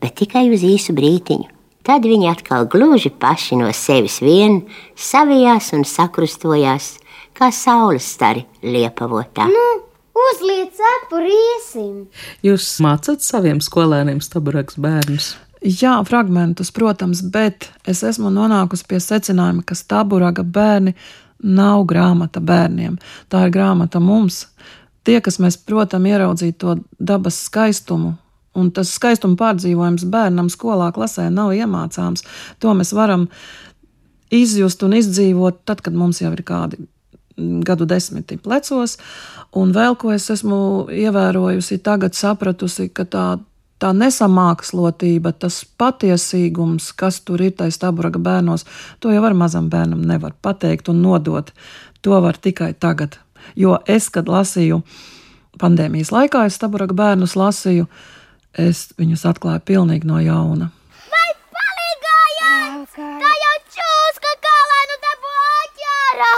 bet 0.00 0.16
tikai 0.24 0.48
uz 0.56 0.64
īsu 0.64 0.96
brītiņu. 0.96 1.50
Tad 1.82 2.06
viņi 2.06 2.28
atkal 2.30 2.68
gluži 2.70 3.10
paši 3.10 3.58
no 3.58 3.70
sevis 3.74 4.20
vien 4.22 4.60
savijās 4.94 5.72
un 5.74 5.82
sakrustojās, 5.88 6.92
kā 7.34 7.50
saules 7.50 8.06
stari 8.06 8.44
liepavotā. 8.62 9.48
Nu, 9.50 9.64
uzliec 10.28 10.78
cepurīsim! 10.78 12.04
Jūs 12.46 12.76
mācat 12.84 13.24
saviem 13.26 13.58
skolēniem 13.64 14.22
staburaks 14.22 14.78
bērnus? 14.78 15.32
Jā, 15.62 15.96
fragmentus, 16.06 16.72
protams, 16.74 17.22
bet 17.22 17.68
es 17.86 18.02
esmu 18.06 18.30
nonākusi 18.34 18.86
pie 18.86 19.02
secinājuma, 19.02 19.62
ka 19.66 19.78
staburaga 19.78 20.42
bērni 20.42 20.94
nav 21.42 21.84
grāmata 21.90 22.42
bērniem. 22.42 22.96
Tā 23.30 23.46
ir 23.46 23.54
grāmata 23.54 24.02
mums, 24.02 24.44
tie, 25.06 25.20
kas 25.22 25.38
mēs 25.42 25.58
protam 25.58 26.06
ieraudzīt 26.06 26.58
to 26.62 26.78
dabas 26.98 27.38
skaistumu, 27.46 28.16
un 28.58 28.70
tas 28.74 28.92
skaistuma 28.96 29.38
pārdzīvojums 29.40 30.06
bērnam 30.12 30.50
skolā 30.52 30.90
klasē 30.94 31.28
nav 31.32 31.54
iemācāms, 31.56 32.24
to 32.60 32.74
mēs 32.76 32.92
varam 32.96 33.28
izjust 34.32 34.82
un 34.82 34.96
izdzīvot 34.96 35.62
tad, 35.68 35.84
kad 35.84 35.96
mums 35.96 36.22
jau 36.22 36.32
ir 36.32 36.44
kādi 36.46 36.80
gadu 37.64 37.86
desmiti 37.88 38.36
plecos, 38.36 38.98
un 39.56 39.72
vēl 39.72 39.96
ko 40.00 40.12
es 40.12 40.28
esmu 40.30 40.90
ievērojusi, 40.92 41.80
tagad 41.84 42.16
sapratusi, 42.16 42.90
ka 42.92 43.08
tā 43.08 43.26
tā 43.82 43.90
nesamākslotība, 43.96 45.32
tas 45.42 45.62
patiesīgums, 45.78 46.92
kas 46.94 47.20
tur 47.26 47.42
ir 47.42 47.54
tajā 47.58 47.74
staburaga 47.74 48.20
bērnos, 48.22 48.66
to 49.02 49.10
jau 49.10 49.24
ar 49.26 49.34
mazam 49.34 49.68
bērnam 49.72 50.04
nevar 50.06 50.36
pateikt 50.44 50.92
un 50.92 51.02
nodot. 51.02 51.50
To 52.02 52.20
var 52.22 52.38
tikai 52.38 52.72
tagad. 52.78 53.18
Jo 53.58 53.80
es, 53.90 54.08
kad 54.14 54.30
lasīju 54.30 54.82
pandēmijas 55.58 56.12
laikā, 56.14 56.46
es 56.46 56.58
staburaga 56.60 56.94
bērnus 56.98 57.34
lasīju, 57.38 57.88
es 58.58 58.90
viņus 58.98 59.24
atklāju 59.30 59.62
pilnīgi 59.68 60.08
no 60.08 60.20
jauna. 60.22 60.70
Vai 61.12 61.28
palīgājiet? 61.56 62.96
Tā 62.96 63.32
jau 63.44 63.54
čūska 63.76 64.34
kā 64.46 64.56
lai 64.72 64.82
nu 64.90 64.98
te 65.04 65.12
boķēra! 65.26 66.32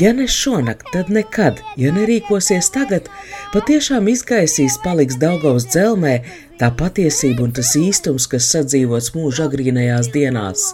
Ja 0.00 0.12
ne 0.14 0.28
šonakt, 0.30 0.92
tad 0.94 1.10
nekad, 1.10 1.58
ja 1.76 1.90
nerīkosies 1.94 2.70
tagad, 2.70 3.08
patiešām 3.54 4.06
izgaisīs 4.12 4.78
paliks 4.84 5.18
Daugavas 5.18 5.66
dzelmē 5.66 6.20
tā 6.60 6.70
patiesība 6.78 7.48
un 7.48 7.56
tas 7.58 7.74
īstums, 7.78 8.28
kas 8.30 8.52
sadzīvots 8.54 9.10
mūža 9.16 9.48
agrīnajās 9.50 10.12
dienās. 10.14 10.70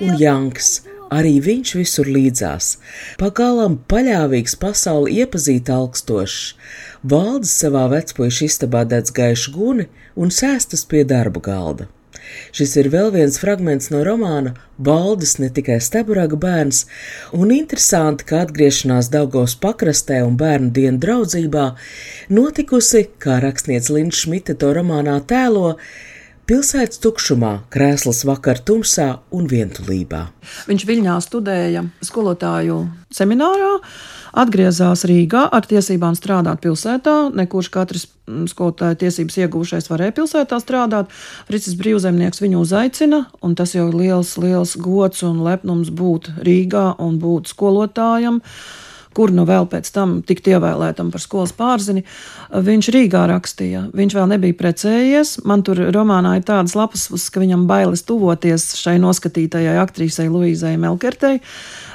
Un 0.00 0.14
Janks, 0.20 0.78
Arī 1.10 1.40
viņš 1.42 1.70
visur 1.74 2.06
līdzās, 2.06 2.76
pagalam 3.18 3.80
paļāvīgs 3.90 4.52
pasauli 4.62 5.16
iepazīt 5.18 5.66
augstošs, 5.74 6.52
valdes 7.02 7.52
savā 7.62 7.86
vecpuiša 7.92 8.44
istabā 8.46 8.84
dedz 8.88 9.14
gaišu 9.16 9.54
guni 9.54 9.88
un 10.16 10.34
sēstas 10.34 10.84
pie 10.88 11.04
darba 11.04 11.40
galda. 11.40 11.88
Šis 12.54 12.76
ir 12.80 12.88
vēl 12.92 13.10
viens 13.14 13.38
fragments 13.40 13.90
no 13.90 14.02
romāna 14.06 14.52
Baldas 14.78 15.36
ne 15.42 15.48
tikai 15.56 15.78
Steburaga 15.82 16.38
bērns, 16.40 16.84
un 17.36 17.50
interesanti, 17.54 18.26
ka 18.28 18.44
atgriešanās 18.44 19.10
Daugos 19.12 19.56
pakrastē 19.64 20.20
un 20.26 20.36
bērnu 20.40 20.70
dienu 20.76 21.00
draudzībā 21.02 21.66
notikusi, 22.36 23.06
kā 23.22 23.40
rakstniece 23.44 23.92
Linda 23.96 24.16
Šmita 24.16 24.56
to 24.60 24.72
romānā 24.76 25.18
tēlo, 25.32 25.74
Pilsētas 26.50 26.98
tukšumā, 26.98 27.50
krēsls 27.70 28.24
vakar 28.26 28.58
tumsā 28.66 29.20
un 29.30 29.44
vientulībā. 29.46 30.24
Viņš 30.66 30.84
Viļņā 30.88 31.12
studēja 31.22 31.84
skolotāju 32.02 32.78
seminārā, 33.14 33.68
atgriezās 34.42 35.04
Rīgā 35.06 35.44
ar 35.46 35.68
tiesībām 35.70 36.18
strādāt 36.18 36.58
pilsētā. 36.64 37.14
Nekurš 37.38 37.70
katrs 37.70 38.08
mm, 38.26 38.48
skolotāja 38.50 38.98
tiesības 39.04 39.38
iegūšais 39.44 39.86
varēja 39.92 40.16
pilsētā 40.18 40.58
strādāt. 40.58 41.14
Fricis 41.46 41.78
Brīvzemnieks 41.78 42.42
viņu 42.42 42.64
uzaicina, 42.66 43.28
un 43.46 43.54
tas 43.54 43.76
jau 43.78 43.86
ir 43.92 44.00
liels, 44.02 44.34
liels 44.42 44.74
gods 44.74 45.22
un 45.30 45.44
lepnums 45.46 45.94
būt 45.94 46.32
Rīgā 46.42 46.96
un 46.98 47.22
būt 47.22 47.54
skolotājam 47.54 48.42
kur 49.16 49.32
nu 49.34 49.44
vēl 49.48 49.66
pēc 49.70 49.90
tam 49.94 50.18
tikt 50.26 50.48
ievēlētam 50.52 51.10
par 51.10 51.22
skolas 51.22 51.52
pārzini, 51.56 52.04
viņš 52.50 52.90
Rīgā 52.94 53.24
rakstīja. 53.30 53.86
Viņš 53.96 54.16
vēl 54.16 54.30
nebija 54.34 54.56
precējies. 54.58 55.36
Man 55.48 55.64
tur 55.66 55.82
romānā 55.94 56.36
ir 56.38 56.46
tādas 56.46 56.76
lapas, 56.78 57.08
ka 57.32 57.42
viņam 57.42 57.66
bailes 57.70 58.04
tuvoties 58.06 58.70
šai 58.78 58.98
noskatītajai 59.02 59.76
aktrisei 59.82 60.30
Luīzai 60.30 60.76
Melkertei. 60.80 61.40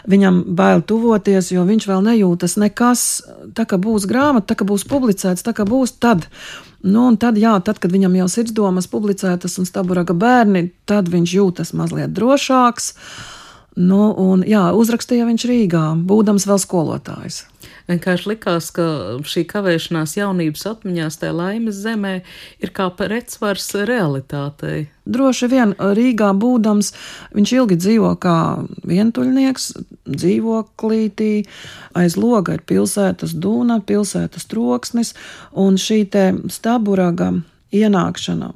Viņam 0.05 0.43
bail 0.57 0.83
tuvoties, 0.85 1.49
jo 1.55 1.63
viņš 1.65 1.87
vēl 1.89 2.03
nejūtas 2.05 2.59
nekas. 2.61 3.05
Tā 3.57 3.65
kā 3.69 3.79
būs 3.81 4.05
grāmata, 4.09 4.51
tā 4.51 4.59
kā 4.59 4.67
būs 4.67 4.85
publicēts, 4.89 5.45
tā 5.45 5.55
kā 5.55 5.65
būs 5.67 5.95
tad. 5.97 6.27
Nu, 6.85 7.07
un 7.09 7.15
tad, 7.17 7.39
jā, 7.41 7.55
tad, 7.65 7.79
kad 7.81 7.89
viņam 7.89 8.13
jau 8.19 8.27
sirdsdomas 8.29 8.85
publicētas 8.91 9.57
un 9.57 9.65
staburaga 9.65 10.13
bērni, 10.13 10.67
tad 10.85 11.09
viņš 11.09 11.31
jūtas 11.39 11.73
mazliet 11.73 12.13
drošāks. 12.13 12.91
Nu, 13.75 14.13
un, 14.15 14.39
jā, 14.47 14.69
uzrakstīja 14.71 15.25
viņš 15.27 15.43
Rīgā, 15.49 15.83
būdams 16.07 16.45
vēl 16.47 16.61
skolotājs. 16.63 17.41
Vienkārši 17.89 18.29
likās, 18.31 18.69
ka 18.73 18.85
šī 19.27 19.43
kavēšanās 19.51 20.15
jaunības 20.15 20.63
atmiņās 20.71 21.19
tajā 21.19 21.33
laimes 21.35 21.81
zemē 21.83 22.13
ir 22.63 22.71
kā 22.73 22.87
pretsvars 22.95 23.67
realitātei. 23.75 24.87
Droši 25.03 25.51
vien 25.51 25.75
Rīgā 25.75 26.31
būdams, 26.39 26.93
viņš 27.35 27.55
ilgi 27.59 27.77
dzīvo 27.83 28.15
kā 28.23 28.39
vientuļnieks, 28.87 29.69
dzīvoklītī, 30.07 31.33
aiz 31.99 32.15
loga 32.15 32.55
ir 32.55 32.63
pilsētas 32.65 33.35
dūna, 33.35 33.81
pilsētas 33.85 34.47
troksnis, 34.49 35.13
un 35.51 35.75
šī 35.75 36.05
te 36.15 36.29
staburaga 36.47 37.33
ienākšana 37.75 38.55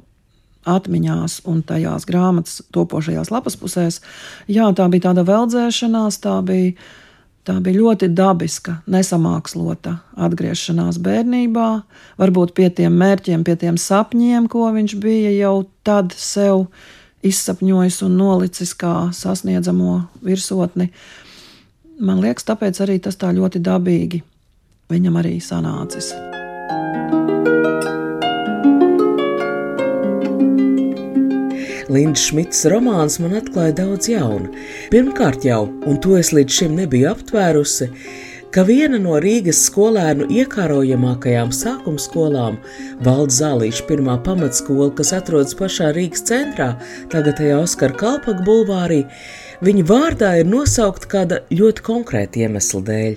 atmiņās 0.68 1.40
un 1.48 1.62
tajās 1.66 2.04
grāmatas 2.08 2.60
topošajās 2.74 3.30
lapas 3.32 3.56
pusēs, 3.60 4.00
jā, 4.48 4.66
tā 4.76 4.88
bija 4.92 5.10
tāda 5.10 5.24
veldzēšanās, 5.28 6.20
tā 6.24 6.40
bija 6.46 6.74
Tā 7.40 7.56
bija 7.64 7.80
ļoti 7.80 8.10
dabiska, 8.12 8.76
nesamākslota 8.90 9.94
atgriešanās 10.20 10.98
bērnībā, 11.00 11.68
varbūt 12.20 12.52
pie 12.54 12.68
tiem 12.68 12.98
mērķiem, 13.00 13.46
pie 13.48 13.56
tiem 13.62 13.78
sapņiem, 13.80 14.44
ko 14.52 14.68
viņš 14.76 14.96
bija 15.00 15.32
jau 15.38 15.54
tad 15.82 16.12
sev 16.12 16.66
izsapņojis 17.24 18.02
un 18.04 18.18
nolicis 18.20 18.74
kā 18.76 19.08
sasniedzamo 19.16 19.96
virsotni. 20.24 20.90
Man 22.00 22.20
liekas, 22.20 22.44
tāpēc 22.52 22.84
arī 22.84 23.00
tas 23.00 23.16
tā 23.16 23.32
ļoti 23.36 23.64
dabīgi 23.64 24.20
viņam 24.92 25.20
arī 25.24 25.38
sanācis. 25.40 26.12
Linda 31.90 32.20
Šmits 32.22 32.62
romāns 32.70 33.16
man 33.18 33.32
atklāja 33.34 33.74
daudz 33.80 34.06
jaunu. 34.12 34.52
Pirmkārt 34.92 35.42
jau, 35.42 35.64
un 35.90 35.96
to 35.98 36.14
es 36.20 36.30
līdz 36.30 36.58
šim 36.60 36.76
nebiju 36.78 37.08
aptvērusi, 37.10 37.88
ka 38.54 38.62
viena 38.68 39.00
no 39.02 39.16
Rīgas 39.22 39.64
skolēnu 39.66 40.28
iekārojamākajām 40.30 41.50
sākuma 41.54 41.98
skolām, 41.98 42.60
Valda 43.02 43.34
Zālīša 43.34 43.88
pirmā 43.90 44.20
pamatskola, 44.22 44.92
kas 44.94 45.10
atrodas 45.18 45.56
pašā 45.58 45.90
Rīgas 45.96 46.22
centrā, 46.30 46.76
tagadējā 47.10 47.58
Oskara 47.64 47.98
Kalpaka 47.98 48.46
bulvārī, 48.46 49.02
Viņa 49.60 49.82
vārdā 49.84 50.30
ir 50.40 50.46
nosaukta 50.48 51.04
kāda 51.04 51.36
ļoti 51.52 51.82
konkrēta 51.84 52.40
iemesla 52.40 52.78
dēļ. 52.80 53.16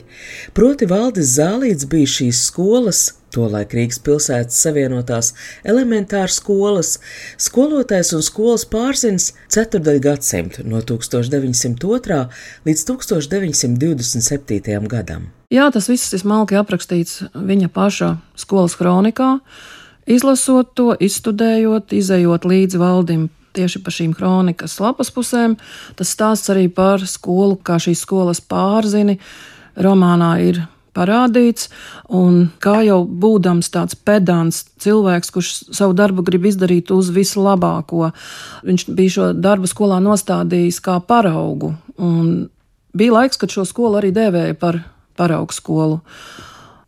Proti, 0.51 0.83
Valdis 0.91 1.37
Zālīts 1.37 1.85
bija 1.87 2.09
šīs 2.11 2.41
skolas, 2.49 3.15
tolaik 3.31 3.71
Rīgas 3.71 4.01
pilsētas 4.03 4.57
savienotās 4.65 5.31
elementāras 5.63 6.35
skolas, 6.41 6.99
skolotājs 7.39 8.11
un 8.17 8.23
skolas 8.27 8.67
pārzins 8.67 9.31
ceturdaļu 9.55 10.01
gadsimtu 10.03 10.65
no 10.67 10.83
1902. 10.83 12.27
līdz 12.67 12.81
1927. 12.91 14.87
gadam. 14.91 15.31
Jā, 15.47 15.71
tas 15.71 15.87
viss 15.87 16.11
ir 16.11 16.19
smalki 16.25 16.59
aprakstīts 16.59 17.23
viņa 17.31 17.71
paša 17.71 18.19
skolas 18.35 18.75
kronikā. 18.75 19.39
Izlasot 20.11 20.75
to, 20.75 20.91
izstudējot, 20.99 21.95
izējot 21.95 22.43
līdzi 22.51 22.83
valdim 22.83 23.29
tieši 23.55 23.81
pa 23.83 23.93
šīm 23.93 24.13
kronikas 24.17 24.79
lapas 24.83 25.11
pusēm. 25.13 25.57
Tas 25.99 26.13
stāsts 26.15 26.51
arī 26.53 26.67
par 26.73 27.03
skolu, 27.07 27.57
kā 27.61 27.79
šīs 27.81 28.03
skolas 28.05 28.41
pārzini 28.41 29.19
romānā 29.79 30.35
ir 30.45 30.63
parādīts. 30.93 31.69
Un 32.13 32.47
kā 32.63 32.79
jau 32.85 33.01
būdams 33.05 33.71
tāds 33.73 33.97
pedants 33.97 34.63
cilvēks, 34.83 35.33
kurš 35.33 35.51
savu 35.73 35.97
darbu 35.97 36.25
grib 36.25 36.47
izdarīt 36.49 36.93
uz 36.93 37.11
vislabāko, 37.13 38.11
viņš 38.67 38.87
bija 38.93 39.17
šo 39.17 39.29
darbu 39.33 39.69
skolā 39.69 39.99
nostādījis 40.03 40.81
kā 40.85 40.99
paraugu. 41.07 41.73
Un 41.97 42.47
bija 42.93 43.19
laiks, 43.19 43.41
kad 43.41 43.53
šo 43.53 43.65
skolu 43.69 44.01
arī 44.01 44.13
dēvēja 44.15 44.57
par 44.59 44.83
paraugu 45.17 45.55
skolu. 45.55 46.01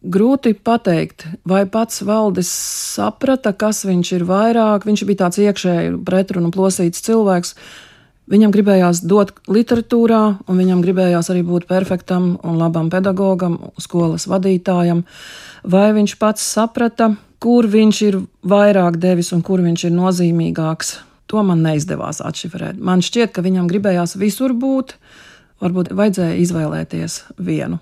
Grūti 0.06 0.54
pateikt, 0.54 1.24
vai 1.50 1.64
pats 1.66 2.04
valdis 2.06 2.50
saprata, 2.94 3.56
kas 3.58 3.86
viņš 3.88 4.12
ir 4.20 4.26
vairāk. 4.30 4.86
Viņš 4.86 5.04
bija 5.10 5.24
tāds 5.24 5.40
iekšēji 5.42 5.96
pretrunu 6.06 6.52
plosīts 6.54 7.02
cilvēks. 7.06 7.56
Viņam 8.30 8.54
gribējās 8.54 9.04
dot 9.06 9.36
literatūrā, 9.50 10.22
un 10.50 10.62
viņam 10.62 10.82
gribējās 10.86 11.30
arī 11.34 11.42
būt 11.46 11.68
perfektam 11.70 12.36
un 12.42 12.58
labam 12.58 12.90
pedagogam, 12.94 13.60
skolas 13.82 14.26
vadītājam. 14.30 15.04
Vai 15.66 15.88
viņš 15.98 16.16
pats 16.22 16.46
saprata, 16.54 17.12
kur 17.42 17.70
viņš 17.70 18.04
ir 18.06 18.20
vairāk 18.46 18.98
devis 19.02 19.34
un 19.34 19.42
kur 19.46 19.62
viņš 19.66 19.88
ir 19.90 19.98
nozīmīgāks? 19.98 20.96
To 21.34 21.42
man 21.46 21.66
neizdevās 21.66 22.22
atšifrēt. 22.22 22.78
Man 22.78 23.02
šķiet, 23.06 23.34
ka 23.34 23.46
viņam 23.46 23.70
gribējās 23.70 24.18
visur 24.22 24.54
būt, 24.54 24.98
varbūt 25.62 25.94
vajadzēja 25.98 26.38
izvēlēties 26.46 27.22
vienu. 27.42 27.82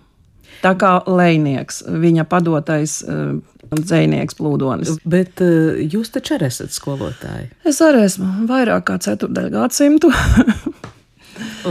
Tā 0.62 0.74
kā 0.80 0.94
lejnieks, 1.10 1.82
viņa 1.88 2.28
padotais 2.30 3.00
uh, 3.04 3.36
dzēnieks 3.74 4.38
plūdonis. 4.40 4.98
Bet 5.04 5.42
uh, 5.44 5.80
jūs 5.82 6.14
taču 6.14 6.38
arī 6.38 6.50
esat 6.52 6.76
skolotāji. 6.76 7.50
Es 7.68 7.82
arī 7.84 8.06
esmu 8.08 8.48
vairāk 8.50 8.88
kā 8.92 9.00
ceturdaļu 9.04 9.54
gadsimtu. 9.58 10.12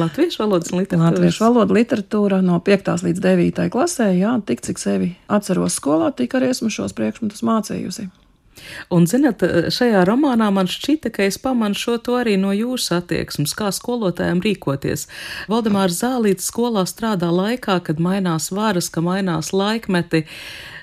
Latviešu 0.03 0.43
valodas 0.43 0.73
literatūra. 0.73 1.13
Latviešu 1.13 1.45
valoda 1.45 1.77
literatūra 1.77 2.41
no 2.45 2.59
5. 2.65 2.91
līdz 3.07 3.23
9. 3.23 3.63
klasē, 3.73 4.09
jā, 4.17 4.33
tik 4.47 4.65
cik 4.65 4.81
sevi 4.81 5.13
atceros 5.31 5.77
skolā, 5.79 6.11
tik 6.17 6.35
arī 6.39 6.51
esmu 6.53 6.73
šos 6.73 6.97
priekšmetus 6.99 7.45
mācījusi. 7.47 8.09
Un, 8.93 9.07
zinot, 9.11 9.43
šajā 9.73 10.05
romānā 10.09 10.51
man 10.55 10.71
šķita, 10.71 11.13
ka 11.15 11.27
es 11.29 11.39
pamanu 11.43 11.79
šo 11.79 11.99
to 12.03 12.19
arī 12.21 12.37
no 12.41 12.53
jūsu 12.57 12.99
attieksmes, 12.99 13.55
kā 13.59 13.71
skolotājiem 13.75 14.43
rīkoties. 14.45 15.07
Valdemārs 15.53 16.01
Zālīts 16.03 16.51
skolā 16.51 16.85
strādā 16.89 17.31
laikā, 17.33 17.81
kad 17.87 18.03
mainās 18.03 18.51
varas, 18.55 18.91
ka 18.93 19.05
mainās 19.05 19.53
laikmeti. 19.57 20.27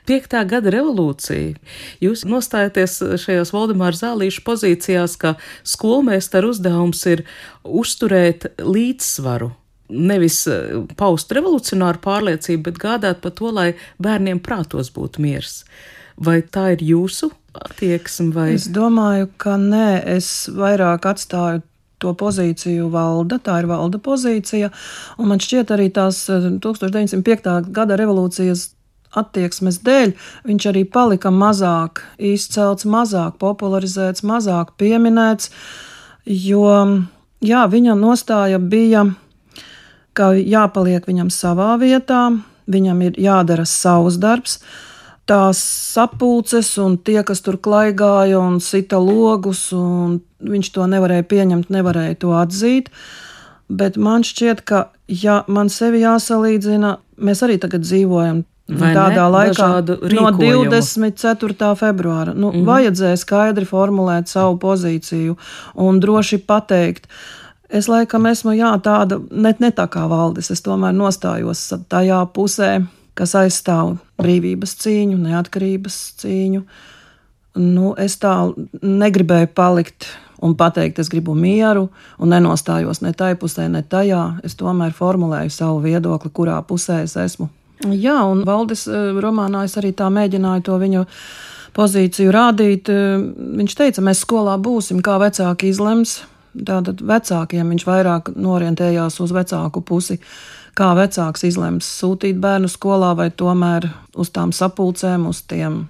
Piektā 0.10 0.42
gada 0.50 0.72
revolūcija. 0.74 1.60
Jūs 2.02 2.26
nostājaties 2.26 2.98
šajās 3.22 3.54
Valdemāra 3.54 3.98
Zālīša 4.00 4.42
pozīcijās, 4.48 5.20
ka 5.22 5.36
skolmēstaru 5.68 6.50
uzdevums 6.56 7.06
ir 7.12 7.26
uzturēt 7.64 8.50
līdzsvaru 8.64 9.54
nevis 9.90 10.44
paust 10.98 11.32
revolucionāru 11.34 12.02
pārliecību, 12.04 12.64
bet 12.70 12.82
gādāt 12.82 13.24
par 13.24 13.34
to, 13.38 13.52
lai 13.54 13.70
bērniem 14.02 14.42
prātos 14.46 14.92
būtu 14.94 15.24
miers. 15.24 15.64
Vai 16.20 16.42
tā 16.44 16.74
ir 16.76 16.84
jūsu 16.84 17.32
attieksme? 17.54 18.34
Vai? 18.36 18.52
Es 18.58 18.68
domāju, 18.72 19.30
ka 19.42 19.58
nē, 19.62 20.04
es 20.18 20.50
vairāk 20.54 21.08
atstāju 21.10 21.64
to 22.00 22.14
pozīciju 22.16 22.88
valda, 22.94 23.40
tā 23.44 23.60
ir 23.60 23.68
valda 23.70 24.00
pozīcija, 24.00 24.72
un 25.20 25.32
man 25.32 25.42
šķiet 25.44 25.74
arī 25.76 25.90
tās 25.94 26.24
1905. 26.30 27.50
Eh, 27.52 27.72
gada 27.76 28.00
revolūcijas 28.00 28.70
attieksmes 29.20 29.80
dēļ 29.86 30.14
viņš 30.48 30.68
arī 30.70 30.84
palika 30.86 31.32
mazāk 31.34 32.04
izcelts, 32.22 32.86
mazāk 32.86 33.40
popularizēts, 33.42 34.22
mazāk 34.24 34.76
pieminēts, 34.78 35.50
jo 36.26 36.68
jā, 37.42 37.64
viņa 37.74 37.96
nostāja 37.98 38.60
bija, 38.62 39.08
ka 40.14 40.32
jāpaliek 40.38 41.08
viņam 41.10 41.32
savā 41.34 41.74
vietā, 41.82 42.30
viņam 42.70 43.02
ir 43.08 43.18
jādara 43.18 43.66
savs 43.66 44.20
darbs, 44.22 44.60
tās 45.30 45.62
sapulces 45.94 46.72
un 46.82 46.98
tie, 46.98 47.20
kas 47.26 47.44
tur 47.46 47.60
klaigāja 47.62 48.40
un 48.42 48.60
sita 48.64 49.00
logus, 49.02 49.70
un 49.76 50.20
viņš 50.42 50.72
to 50.76 50.88
nevarēja 50.90 51.28
pieņemt, 51.30 51.72
nevarēja 51.74 52.20
to 52.24 52.34
atzīt. 52.38 52.90
Bet 53.70 54.00
man 54.02 54.26
šķiet, 54.26 54.64
ka, 54.66 54.88
ja 55.08 55.44
man 55.48 55.70
sevi 55.70 56.02
jāsalīdzina, 56.02 56.96
mēs 57.22 57.44
arī 57.46 57.60
tagad 57.62 57.86
dzīvojam 57.86 58.46
Vai 58.70 58.92
tādā 58.94 59.26
ne? 59.26 59.34
laikā, 59.34 59.68
no 60.14 60.30
24. 60.38 61.74
februāra. 61.78 62.34
Nu, 62.34 62.52
mm 62.52 62.56
-hmm. 62.56 62.66
Vajadzēja 62.66 63.18
skaidri 63.18 63.66
formulēt 63.66 64.28
savu 64.28 64.58
pozīciju 64.58 65.36
un 65.76 66.00
droši 66.00 66.38
pateikt. 66.38 67.08
Es 67.70 67.88
laikam 67.88 68.26
esmu 68.26 68.52
jā, 68.52 68.82
tāda, 68.82 69.20
ne, 69.32 69.56
ne 69.60 69.72
tā 69.72 69.88
kā 69.88 70.08
valdis, 70.10 70.52
es 70.52 70.62
tomēr 70.62 70.94
nostājos 70.94 71.74
tajā 71.90 72.28
pusē, 72.34 72.86
kas 73.20 73.36
aizstāv 73.36 73.98
brīvības 74.20 74.78
cīņu, 74.80 75.20
neatkarības 75.28 76.00
cīņu. 76.24 76.64
Nu, 77.60 77.94
es 78.00 78.16
tā 78.22 78.34
negribēju 78.80 79.52
palikt 79.58 80.08
un 80.42 80.56
pateikt, 80.56 81.00
es 81.00 81.10
gribu 81.12 81.36
mieru, 81.36 81.90
un 82.20 82.32
nenostājos 82.32 83.02
ne 83.04 83.12
tajā 83.12 83.38
pusē, 83.42 83.68
ne 83.72 83.84
tajā. 83.84 84.40
Es 84.48 84.56
tomēr 84.60 84.96
formulēju 84.96 85.52
savu 85.52 85.82
viedokli, 85.84 86.32
kurā 86.32 86.60
pusē 86.68 87.02
es 87.04 87.18
esmu. 87.20 87.50
Jā, 87.88 88.18
un 88.28 88.44
Valdis 88.48 88.88
eh, 88.92 89.14
romānā 89.24 89.64
es 89.68 89.78
arī 89.80 89.94
tā 89.96 90.10
mēģināju 90.12 90.66
to 90.68 90.80
viņu 90.82 91.06
pozīciju 91.76 92.34
rādīt. 92.36 92.92
Eh, 92.92 93.24
viņš 93.60 93.76
teica, 93.80 94.04
mēs 94.04 94.24
skolā 94.26 94.58
būsim, 94.60 95.04
kā 95.04 95.20
vecāki 95.22 95.72
izlems. 95.72 96.22
Tātad 96.50 97.04
vecākiem 97.06 97.76
viņš 97.76 97.86
vairāk 97.88 98.32
norientējās 98.36 99.20
uz 99.24 99.32
vecāku 99.36 99.84
pusi. 99.86 100.20
Kā 100.78 100.92
vecāks 100.98 101.46
izlems 101.48 101.88
sūtīt 102.00 102.40
bērnu 102.42 102.70
skolā 102.72 103.14
vai 103.18 103.30
tomēr 103.30 103.90
uz 104.20 104.30
tām 104.36 104.54
sapulcēm, 104.56 105.28
uz 105.30 105.42
tiem 105.50 105.88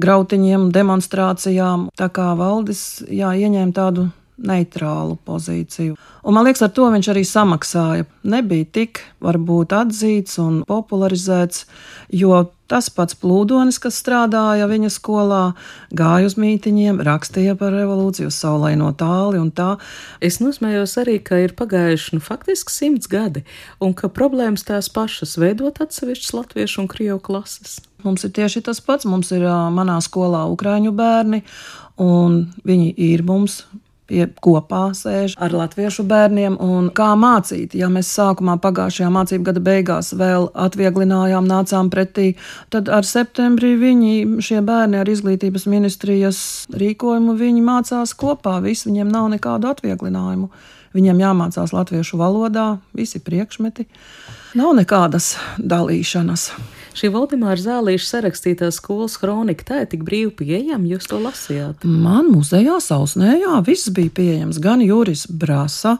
grautiņiem, 0.00 0.70
demonstrācijām. 0.74 1.88
Tā 1.98 2.10
kā 2.12 2.32
valdis 2.38 3.04
jā, 3.08 3.32
ieņēma 3.34 3.74
tādu 3.76 4.08
neitrālu 4.36 5.16
pozīciju. 5.26 5.94
Un, 6.24 6.34
man 6.34 6.46
liekas, 6.46 6.64
ar 6.66 6.72
to 6.74 6.88
viņš 6.90 7.10
arī 7.12 7.22
samaksāja. 7.28 8.06
Nebija 8.26 8.66
tik 8.78 9.00
varbūt 9.22 9.74
atzīts 9.76 10.40
un 10.42 10.62
popularizēts, 10.68 11.66
jo 12.10 12.40
tas 12.70 12.88
pats 12.90 13.16
plūdonis, 13.20 13.78
kas 13.82 14.00
strādāja 14.00 14.66
viņa 14.70 14.90
skolā, 14.90 15.42
gāja 15.94 16.30
uz 16.30 16.38
mītiņiem, 16.40 17.02
rakstīja 17.04 17.54
par 17.60 17.74
revolūciju, 17.76 18.32
saulē 18.32 18.72
no 18.80 18.90
tāli 18.96 19.38
un 19.38 19.52
tā. 19.54 19.74
Es 20.24 20.40
nosmējos 20.42 20.96
arī, 21.04 21.18
ka 21.22 21.38
ir 21.44 21.54
pagājuši 21.58 22.16
nu, 22.16 22.24
faktiski 22.24 22.74
simts 22.74 23.10
gadi, 23.10 23.44
un 23.84 23.94
ka 23.94 24.10
problēmas 24.10 24.66
tās 24.66 24.90
pašas 24.92 25.36
veidot 25.38 25.82
atsevišķas 25.84 26.38
latviešu 26.40 26.84
un 26.84 26.90
krievu 26.90 27.20
klases. 27.22 27.82
Mums 28.04 28.26
ir 28.26 28.34
tieši 28.36 28.60
tas 28.66 28.82
pats. 28.84 29.06
Mums 29.08 29.30
ir 29.32 29.46
manā 29.72 29.96
skolā 30.04 30.44
ukrāņu 30.52 30.92
bērni, 30.96 31.40
un 32.00 32.42
viņi 32.68 32.92
ir 33.00 33.24
mums 33.24 33.62
pie 34.10 34.26
kopā 34.44 34.90
sēž 34.96 35.36
ar 35.40 35.54
latviešu 35.54 36.04
bērniem 36.08 36.58
un 36.60 36.90
kā 36.94 37.12
mācīt. 37.18 37.76
Ja 37.78 37.88
mēs 37.92 38.10
sākumā 38.12 38.58
pagājušajā 38.64 39.10
mācību 39.14 39.48
gada 39.48 39.62
beigās 39.64 40.12
vēl 40.18 40.50
atvieglinājām, 40.66 41.48
nācām 41.48 41.90
pretī, 41.92 42.34
tad 42.74 42.90
ar 42.92 43.08
septembrī 43.08 43.74
viņi, 43.80 44.14
šie 44.44 44.60
bērni 44.64 45.00
ar 45.00 45.10
izglītības 45.10 45.66
ministrijas 45.70 46.38
rīkojumu, 46.74 47.36
viņi 47.40 47.64
mācās 47.64 48.14
kopā, 48.18 48.60
visi 48.64 48.90
viņiem 48.90 49.12
nav 49.12 49.32
nekādu 49.36 49.72
atvieglinājumu. 49.72 50.52
Viņiem 50.94 51.24
jāmācās 51.24 51.72
latviešu 51.74 52.20
valodā, 52.20 52.76
visi 52.94 53.18
priekšmeti. 53.18 53.88
Nav 54.54 54.76
nekādas 54.78 55.32
dalīšanas. 55.58 56.52
Šī 56.94 57.08
Valdemāra 57.10 57.58
Zālīša 57.58 58.06
sarakstītā 58.06 58.68
skolas 58.70 59.16
kronika, 59.18 59.64
tā 59.66 59.80
ir 59.82 59.88
tik 59.90 60.04
brīvi 60.06 60.28
pieejama, 60.38 60.86
jūs 60.92 61.08
to 61.10 61.16
lasījāt? 61.18 61.82
Man 61.82 62.28
muzejā 62.30 62.76
Sausnē, 62.78 63.32
jā, 63.40 63.56
viss 63.66 63.90
bija 63.90 64.12
pieejams. 64.14 64.60
Gan 64.62 64.78
Juris 64.84 65.24
Brasa, 65.26 65.96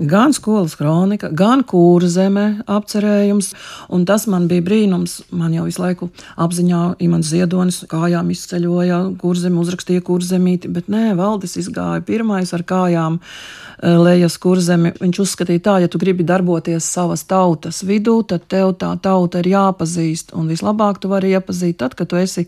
gan 0.00 0.32
skolas 0.32 0.72
kronika, 0.80 1.28
gan 1.36 1.66
kūrzeme 1.68 2.62
apcerējums. 2.64 3.50
Un 3.92 4.06
tas 4.08 4.24
man 4.24 4.46
bija 4.48 4.64
brīnums. 4.64 5.18
Man 5.36 5.52
jau 5.52 5.66
visu 5.66 5.82
laiku 5.84 6.08
apziņā 6.40 6.80
Imants 7.04 7.28
Ziedonis 7.28 7.82
kājām 7.92 8.32
izceļoja, 8.32 9.02
kurzemi 9.20 9.60
uzrakstīja 9.60 10.06
kurzemīti, 10.08 10.72
bet 10.72 10.88
nē, 10.88 11.10
Valdis 11.20 11.58
izgāja 11.60 12.00
pirmais 12.08 12.54
ar 12.56 12.64
kājām 12.64 13.20
eh, 13.20 14.00
lejas 14.00 14.40
kurzemi. 14.40 14.94
Viņš 14.96 15.22
uzskatīja 15.26 15.66
tā, 15.68 15.76
ja 15.84 15.92
tu 15.92 16.00
gribi 16.00 16.24
darboties 16.24 16.88
savas 16.88 17.28
tautas 17.28 17.84
vidū, 17.84 18.22
tad 18.24 18.48
tev 18.48 18.78
tā 18.80 18.94
tauta 19.04 19.44
ir 19.44 19.52
jāpazīst 19.52 20.37
un 20.38 20.50
vislabāk 20.50 21.00
tu 21.02 21.10
vari 21.10 21.34
iepazīt 21.34 21.80
tad, 21.82 21.96
kad 21.98 22.10
tu 22.10 22.20
esi 22.20 22.46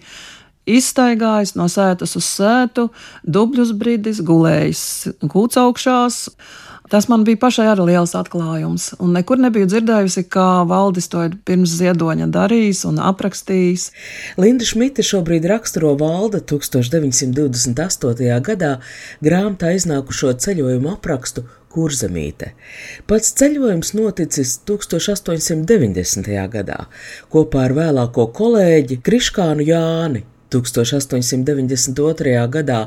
izstaigājis 0.70 1.56
no 1.58 1.66
sētas 1.70 2.16
uz 2.18 2.26
sētu, 2.28 2.88
dubļus 3.24 3.72
brīdis, 3.78 4.22
gulējis 4.26 4.82
kūts 5.30 5.60
augšās. 5.60 6.26
Tas 6.90 7.06
man 7.06 7.22
bija 7.22 7.38
pašai 7.38 7.68
arī 7.70 7.84
liels 7.92 8.16
atklājums, 8.18 8.88
un 8.98 9.12
nekur 9.14 9.38
nebiju 9.38 9.68
dzirdējusi, 9.70 10.24
kā 10.26 10.64
valdis 10.66 11.06
to 11.12 11.22
ir 11.28 11.36
pirms 11.46 11.70
ziedoņa 11.78 12.26
darījis 12.34 12.82
un 12.90 12.98
aprakstījis. 13.12 13.84
Linda 14.42 14.66
Šmita 14.66 15.04
šobrīd 15.06 15.46
raksturo 15.52 15.94
valda 16.00 16.42
1928. 16.42 18.26
gadā 18.50 18.72
grāmatā 19.22 19.70
iznākušo 19.78 20.34
ceļojumu 20.42 20.96
aprakstu 20.96 21.46
Kurzemīte. 21.70 22.50
Pats 23.06 23.30
ceļojums 23.38 23.92
noticis 23.94 24.56
1890. 24.66 26.34
gadā 26.50 26.80
kopā 27.30 27.68
ar 27.68 27.76
vēlāko 27.78 28.26
kolēģi 28.34 28.98
Kriškānu 29.06 29.66
Jāni. 29.68 30.24
1892. 30.50 32.32
gadā 32.50 32.80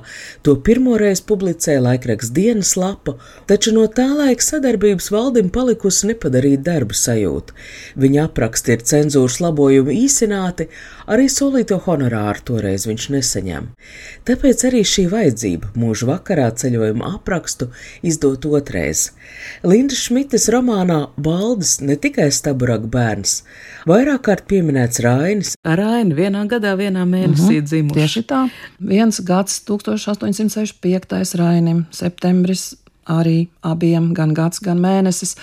to 0.43 0.55
pirmoreiz 0.67 1.21
publicēja 1.23 1.81
laikraksts 1.83 2.33
dienas 2.35 2.73
lapa, 2.79 3.15
taču 3.47 3.73
no 3.75 3.85
tā 3.87 4.09
laika 4.11 4.43
sadarbības 4.43 5.09
valdim 5.13 5.51
palikusi 5.53 6.09
nepadarīta 6.11 6.65
darba 6.67 6.97
sajūta. 6.97 7.55
Viņa 8.03 8.27
apraksti 8.27 8.75
ir 8.75 8.83
cenzūras 8.91 9.39
labojumi 9.43 9.95
īsināti, 10.03 10.67
arī 11.07 11.27
solīto 11.31 11.79
honorāru 11.85 12.43
toreiz 12.49 12.87
viņš 12.89 13.07
nesaņem. 13.15 13.69
Tāpēc 14.27 14.65
arī 14.69 14.83
šī 14.87 15.05
vajadzība 15.11 15.73
mūža 15.79 16.09
vakarā 16.09 16.49
ceļojuma 16.59 17.13
aprakstu 17.17 17.69
izdot 18.05 18.45
otrais. 18.49 19.09
Linda 19.67 19.97
Šmites 19.97 20.49
romānā 20.53 20.99
Valdis 21.17 21.79
ne 21.81 21.97
tikai 21.99 22.29
staburāk 22.33 22.87
bērns, 22.93 23.41
vairāk 23.89 24.25
kārt 24.27 24.47
pieminēts 24.51 25.01
Rainis. 25.03 25.55
Raini 25.63 26.15
vienā 26.17 26.45
gadā, 26.51 26.75
vienā 26.79 27.07
mēnesī. 27.09 27.49
Bija 27.55 27.67
dzimuši. 27.71 27.99
Tieši 27.99 28.25
tā. 28.29 28.45
Viens 28.93 29.19
gads, 29.25 29.59
1865. 29.67 31.35
rainim, 31.39 31.85
septembris 31.95 32.73
arī 33.09 33.47
abiem, 33.61 34.13
gan 34.13 34.33
gads, 34.33 34.61
gan 34.63 34.81
mēnesis. 34.83 35.35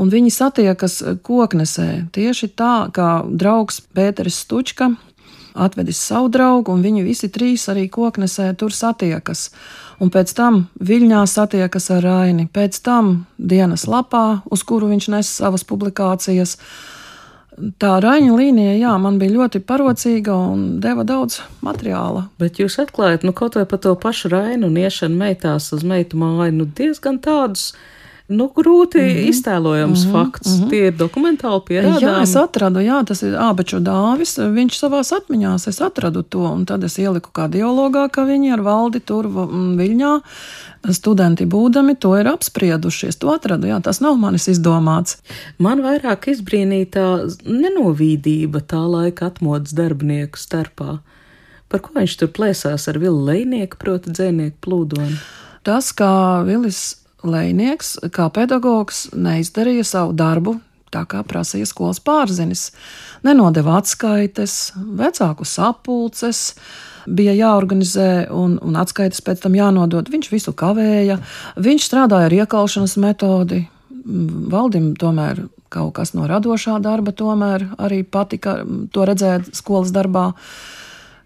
Un 0.00 0.10
viņi 0.12 0.32
satiekas 0.32 1.00
koknesē. 1.22 2.08
Tieši 2.12 2.52
tā, 2.56 2.88
kā 2.94 3.22
draugs 3.28 3.82
Pēteris 3.94 4.42
Stučka 4.44 4.94
atvedis 5.54 6.00
savu 6.00 6.30
draugu, 6.32 6.72
un 6.72 6.82
viņi 6.84 7.04
visi 7.04 7.28
trīs 7.28 7.66
arī 7.68 7.88
koknesē 7.92 8.52
tur 8.56 8.72
satiekas. 8.72 9.50
Un 10.00 10.10
pēc 10.10 10.32
tam 10.34 10.66
Viļņā 10.80 11.22
satiekas 11.28 11.90
ar 11.94 12.02
Raini, 12.06 12.48
pēc 12.48 12.80
tam 12.82 13.12
dienas 13.38 13.86
lapā, 13.86 14.42
uz 14.50 14.64
kuru 14.66 14.88
viņš 14.90 15.08
nes 15.12 15.36
savas 15.42 15.64
publikācijas. 15.68 16.56
Tā 17.52 17.96
raņa 18.00 18.32
līnija, 18.32 18.74
jā, 18.80 18.92
man 18.98 19.18
bija 19.20 19.34
ļoti 19.34 19.60
parocīga 19.68 20.32
un 20.32 20.80
deva 20.80 21.04
daudz 21.04 21.42
materiāla. 21.60 22.26
Bet 22.40 22.58
jūs 22.62 22.78
atklājat, 22.80 23.26
nu, 23.28 23.34
kaut 23.36 23.58
vai 23.58 23.66
par 23.68 23.82
to 23.84 23.92
pašu 24.00 24.32
rainu 24.32 24.70
un 24.70 24.78
iešanu 24.80 25.18
meitās 25.20 25.68
uz 25.76 25.84
meitu 25.84 26.16
māju, 26.16 26.54
nu, 26.62 26.68
diezgan 26.78 27.20
tādus 27.20 27.74
nu, 28.32 28.48
grūti 28.56 29.02
mm 29.02 29.08
-hmm. 29.08 29.28
iztēlojams 29.28 30.04
mm 30.04 30.10
-hmm. 30.10 30.12
fakts. 30.12 30.48
Mm 30.48 30.64
-hmm. 30.64 30.70
Tie 30.70 30.86
ir 30.86 30.94
dokumentāli 30.96 31.60
pierādījumi. 31.68 32.00
Jā, 32.00 32.22
es 32.22 32.36
atradu, 32.36 32.80
jā, 32.80 33.04
tas 33.04 33.22
ir 33.22 33.34
Ābeču 33.34 33.80
dāvis. 33.80 34.38
Viņš 34.38 34.78
savās 34.78 35.12
atmiņās, 35.12 35.68
es 35.68 35.80
atradu 35.80 36.22
to, 36.22 36.38
un 36.38 36.64
tad 36.64 36.84
es 36.84 36.98
ieliku 36.98 37.30
kā 37.32 37.48
dialogā, 37.48 38.08
ka 38.08 38.24
viņi 38.24 38.52
ar 38.52 38.60
valdi 38.60 39.00
tur 39.00 39.26
Viļņā 39.78 40.20
studenti 40.90 41.46
būdami 41.46 41.94
to 42.00 42.14
ir 42.18 42.30
apspriedušies. 42.32 43.18
To 43.22 43.30
atradu, 43.34 43.68
jā, 43.70 43.78
tas 43.84 44.00
nav 44.02 44.18
manis 44.20 44.48
izdomāts. 44.50 45.20
Man 45.62 45.84
vairāk 45.84 46.30
izbrīnīja 46.32 46.88
tā 46.96 47.06
nenovīdība 47.46 48.64
tā 48.66 48.82
laika 48.82 49.30
atmodas 49.30 49.76
darbinieku 49.78 50.40
starpā. 50.40 50.98
Par 51.72 51.80
ko 51.84 51.94
viņš 51.96 52.18
tur 52.20 52.32
plēsās 52.34 52.88
ar 52.90 52.98
Vilu 53.00 53.22
Lēnieku, 53.28 53.78
proti, 53.80 54.12
dzēnieku 54.12 54.58
plūdoni? 54.64 55.16
Tas, 55.64 55.92
kā 55.96 56.42
Vilis 56.44 56.82
Lēnieks, 57.22 57.96
kā 58.12 58.26
pedagogs, 58.34 59.06
neizdarīja 59.14 59.86
savu 59.86 60.12
darbu 60.18 60.58
tā 60.92 61.06
kā 61.08 61.22
prasīja 61.26 61.68
skolas 61.68 62.00
pārzinis. 62.04 62.70
Nenodeva 63.24 63.78
atskaites, 63.80 64.74
vecāku 64.76 65.46
sapulces, 65.48 66.52
bija 67.06 67.34
jāorganizē 67.36 68.28
un, 68.34 68.58
un 68.62 68.78
atskaites 68.80 69.22
pēc 69.24 69.42
tam 69.44 69.56
jānodod. 69.58 70.10
Viņš 70.12 70.30
visu 70.32 70.54
kavēja, 70.56 71.18
viņš 71.56 71.88
strādāja 71.88 72.30
ar 72.30 72.36
iekalšanas 72.42 72.98
metodi. 73.02 73.64
Valdim 74.02 74.92
tomēr 74.98 75.44
kaut 75.72 75.94
kas 75.96 76.12
no 76.16 76.28
radošā 76.28 76.76
darba 76.84 77.14
tomēr 77.16 77.70
arī 77.80 78.02
patika 78.04 78.60
to 78.92 79.08
redzēt 79.08 79.52
skolas 79.56 79.92
darbā. 79.94 80.32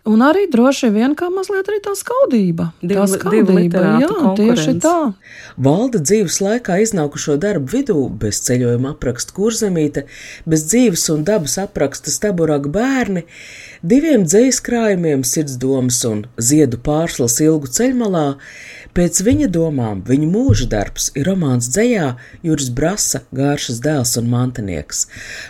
Un 0.07 0.23
arī 0.23 0.45
droši 0.47 0.93
vien 0.95 1.17
kā 1.19 1.27
mazliet 1.35 1.67
arī 1.67 1.81
tā 1.83 1.91
skaudība. 1.99 2.69
Div, 2.79 3.01
tā 3.01 3.07
skaudība, 3.11 3.81
jā, 4.05 4.11
tieši 4.39 4.77
tā. 4.79 4.95
Valda 5.59 5.99
dzīves 5.99 6.39
laikā 6.45 6.77
iznākušo 6.85 7.35
darbu 7.43 7.73
vidū, 7.73 8.05
bez 8.23 8.39
ceļojuma 8.47 8.93
apraksta 8.95 9.35
kurzemīte, 9.35 10.05
bez 10.47 10.69
dzīves 10.71 11.09
un 11.11 11.27
dabas 11.27 11.59
apraksta 11.59 12.15
staburaga 12.15 12.71
bērni, 12.71 13.25
diviem 13.83 14.25
dzējas 14.27 14.61
krājumiem, 14.65 15.25
sirdsdomas 15.27 16.01
un 16.09 16.25
ziedu 16.39 16.79
pārslas 16.83 17.41
ilgu 17.45 17.69
ceļmalā, 17.73 18.27
Pēc 18.97 19.19
viņa 19.21 19.51
domām 19.53 19.99
viņa 20.09 20.27
mūža 20.33 20.67
darbs 20.73 21.11
ir 21.21 21.27
romāns 21.29 21.67
dzējā 21.69 22.07
Juris 22.47 22.71
Brasa, 22.73 23.19
Gāršas 23.37 23.83
dēls 23.85 24.15
un 24.17 24.31
mantinieks. 24.33 25.03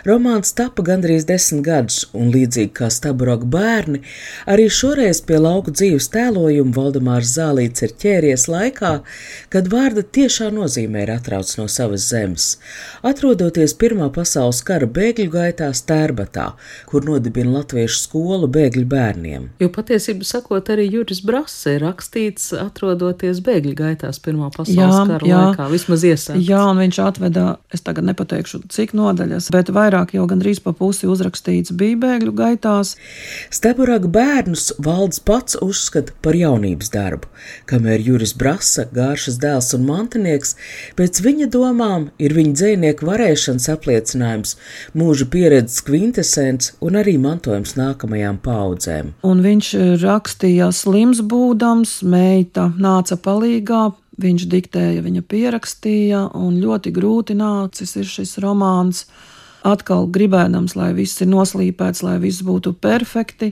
Romāns 0.03 0.51
tapa 0.57 0.83
gandrīz 0.83 1.23
desmit 1.29 1.63
gadus, 1.63 2.01
un 2.11 2.27
līdzīgi 2.33 2.73
kā 2.75 2.89
Staburoka 2.91 3.47
bērni, 3.47 4.01
arī 4.51 4.65
šoreiz 4.67 5.21
pie 5.23 5.39
lauku 5.39 5.71
dzīves 5.71 6.09
tēlojuma 6.11 6.75
Valdemārs 6.75 7.31
Zālīts 7.37 7.85
ir 7.87 7.93
ķēries 8.03 8.49
laikā, 8.51 8.91
kad 9.55 9.71
vārda 9.71 10.03
tiešā 10.03 10.49
nozīmē 10.51 11.05
ir 11.05 11.13
atrauc 11.15 11.53
no 11.55 11.69
savas 11.71 12.09
zemes. 12.11 12.49
Atrodoties 13.07 13.77
Pirmā 13.79 14.09
pasaules 14.11 14.59
kara 14.67 14.91
bēgļu 14.91 15.29
gaitā 15.37 15.71
Stērbatā, 15.71 16.49
kur 16.91 17.07
nodibina 17.07 17.61
latviešu 17.61 18.03
skolu 18.03 18.51
bēgļu 18.51 18.85
bērniem. 18.91 19.47
Jo 19.63 19.71
patiesībā 19.71 20.27
sakot, 20.27 20.75
arī 20.75 20.89
Juris 20.97 21.23
Brasa 21.23 21.77
ir 21.77 21.87
rakstīts 21.87 22.51
atrodoties 22.59 23.36
bēgļu 23.45 23.73
gaitās 23.77 24.19
Pirmā 24.23 24.49
pasaules 24.53 24.77
jā, 24.77 25.03
kara 25.09 25.27
jā, 25.27 25.41
laikā, 25.47 25.67
vismaz 25.71 26.03
iesākts. 26.07 26.43
Jā, 26.47 26.61
un 26.71 26.81
viņš 26.81 26.99
atveda, 27.03 27.45
es 27.73 27.83
tagad 27.85 28.07
nepateikšu, 28.09 28.63
cik 28.73 28.93
nodaļas, 28.97 29.49
bet 29.53 29.71
vairāk 29.73 30.15
jau 30.17 30.25
gandrīz 30.29 30.61
pa 30.63 30.73
pusi 30.77 31.09
uzrakstīts 31.09 31.73
bija 31.77 31.99
bēgļu 32.01 32.33
gaitās. 32.37 32.95
Steburaga 33.53 34.09
bērnus 34.11 34.71
valdes 34.83 35.21
pats 35.23 35.57
uzskata 35.63 36.15
par 36.23 36.37
jaunības 36.37 36.91
darbu, 36.93 37.29
kamēr 37.69 38.03
Juris 38.03 38.33
Brasa, 38.37 38.87
Gāršas 38.93 39.39
dēls 39.43 39.73
un 39.77 39.85
mantinieks, 39.87 40.55
pēc 40.97 41.21
viņa 41.25 41.49
domām 41.53 42.09
ir 42.21 42.35
viņa 42.37 42.55
dzēnieku 42.61 43.07
varēšanas 43.07 43.69
apliecinājums, 43.73 44.55
mūža 44.97 45.29
pieredzes 45.33 45.83
kvintesens 45.87 46.73
un 46.83 46.99
arī 46.99 47.17
mantojums 47.21 47.75
nākamajām 47.79 48.39
paudzēm. 48.43 49.13
Un 49.27 49.43
viņš 49.45 49.73
rakstīja 50.03 50.69
slims 50.75 51.21
būdams, 51.21 51.99
meita 52.07 52.69
nāca 52.77 53.16
palīgā, 53.21 53.91
viņš 54.21 54.45
diktēja, 54.49 55.03
viņa 55.05 55.23
pierakstīja, 55.29 56.21
un 56.37 56.59
ļoti 56.61 56.93
grūti 56.95 57.37
nācis 57.37 57.95
ir 57.99 58.07
šis 58.09 58.37
romāns. 58.43 59.05
Atkal 59.67 60.07
gribēdams, 60.13 60.77
lai 60.77 60.93
viss 60.95 61.21
ir 61.21 61.29
noslīpēts, 61.31 62.03
lai 62.05 62.17
viss 62.23 62.45
būtu 62.45 62.75
perfekti. 62.81 63.51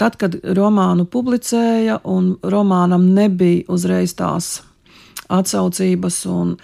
Tad, 0.00 0.16
kad 0.18 0.38
romānu 0.56 1.04
publicēja, 1.06 2.00
un 2.08 2.34
romānam 2.42 3.10
nebija 3.14 3.66
uzreiz 3.70 4.14
tās 4.18 4.62
atsaucības 5.32 6.22
un 6.30 6.56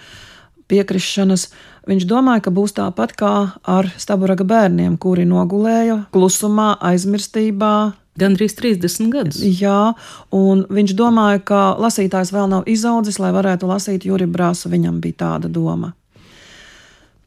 piekrišanas, 0.69 1.47
viņš 1.89 2.05
domāja, 2.09 2.43
ka 2.47 2.53
būs 2.53 2.75
tāpat 2.77 3.15
kā 3.17 3.33
ar 3.63 3.89
Staburaga 3.97 4.45
bērniem, 4.47 4.97
kuri 5.01 5.25
nogulēja 5.29 6.03
klusumā, 6.13 6.73
aizmirstībā, 6.91 7.73
Gan 8.19 8.35
arī 8.37 8.49
30 8.51 9.11
gadus. 9.13 9.39
Jā, 9.43 9.93
un 10.35 10.65
viņš 10.69 10.95
domāja, 10.99 11.41
ka 11.51 11.61
lasītājs 11.79 12.33
vēl 12.35 12.49
nav 12.51 12.69
izaudzis, 12.69 13.19
lai 13.21 13.31
varētu 13.35 13.69
lasīt 13.69 14.07
Juri 14.09 14.27
Brāsu. 14.29 14.71
Viņam 14.71 14.99
bija 15.03 15.21
tāda 15.25 15.51
doma. 15.51 15.93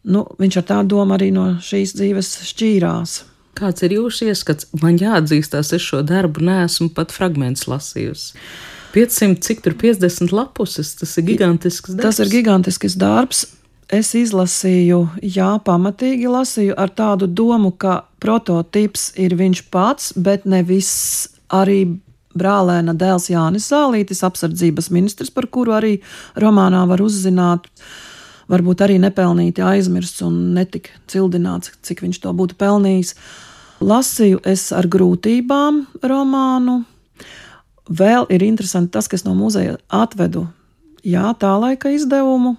Nu, 0.02 0.24
viņš 0.38 0.58
ar 0.58 0.66
tādu 0.66 0.96
domu 0.96 1.14
arī 1.14 1.30
no 1.34 1.52
šīs 1.62 1.94
dzīves 1.98 2.34
šķīrās. 2.50 3.20
Kāds 3.58 3.84
ir 3.84 3.94
jūsu 3.98 4.30
ieskats? 4.32 4.66
Man 4.82 4.96
jāatzīstās, 4.98 5.74
es 5.76 5.84
šo 5.84 6.00
darbu 6.06 6.42
neesmu 6.44 6.88
pat 6.96 7.12
fragments 7.14 7.68
lasījusi. 7.70 8.32
500, 8.92 9.40
cik 9.44 9.62
tur 9.64 9.76
50 9.78 10.32
lapuses, 10.36 10.94
tas 10.98 11.14
ir 11.20 11.26
gigantisks 11.30 11.94
darbs. 11.94 12.04
Tas 12.04 12.20
ir 12.24 12.32
gigantisks 12.32 12.96
darbs. 13.00 13.46
Es 13.92 14.14
izlasīju, 14.16 15.02
jā, 15.20 15.50
pamatīgi 15.66 16.30
lasīju 16.32 16.72
ar 16.80 16.88
tādu 16.96 17.26
domu, 17.28 17.74
ka 17.76 18.06
prototyps 18.24 19.10
ir 19.20 19.34
viņš 19.36 19.60
pats, 19.68 20.14
bet 20.16 20.46
nevis 20.48 20.92
arī 21.52 21.98
brālēna 22.32 22.94
dēls 22.96 23.28
Jānis 23.28 23.66
Zālītis, 23.68 24.22
apsardzības 24.24 24.88
ministrs, 24.96 25.28
par 25.28 25.44
kuru 25.52 25.74
arī 25.76 25.90
romānā 26.40 26.86
var 26.88 27.02
uzzināt. 27.04 27.68
Varbūt 28.48 28.80
arī 28.86 28.96
nepelnīti 29.02 29.60
aizmirsts 29.60 30.24
un 30.24 30.40
netik 30.56 30.88
cildināts, 31.12 31.74
cik 31.84 32.00
viņš 32.06 32.22
to 32.24 32.32
būtu 32.38 32.56
pelnījis. 32.64 33.12
Lasīju 33.84 34.40
es 34.48 34.70
ar 34.72 34.88
grūtībām 34.88 35.84
romānu. 36.00 36.78
Vēl 37.92 38.24
ir 38.32 38.48
interesanti 38.48 38.94
tas, 38.96 39.12
kas 39.12 39.28
no 39.28 39.36
muzeja 39.36 39.76
atvedu 39.92 40.46
jā, 41.04 41.28
tā 41.36 41.52
laika 41.60 41.92
izdevumu 41.92 42.56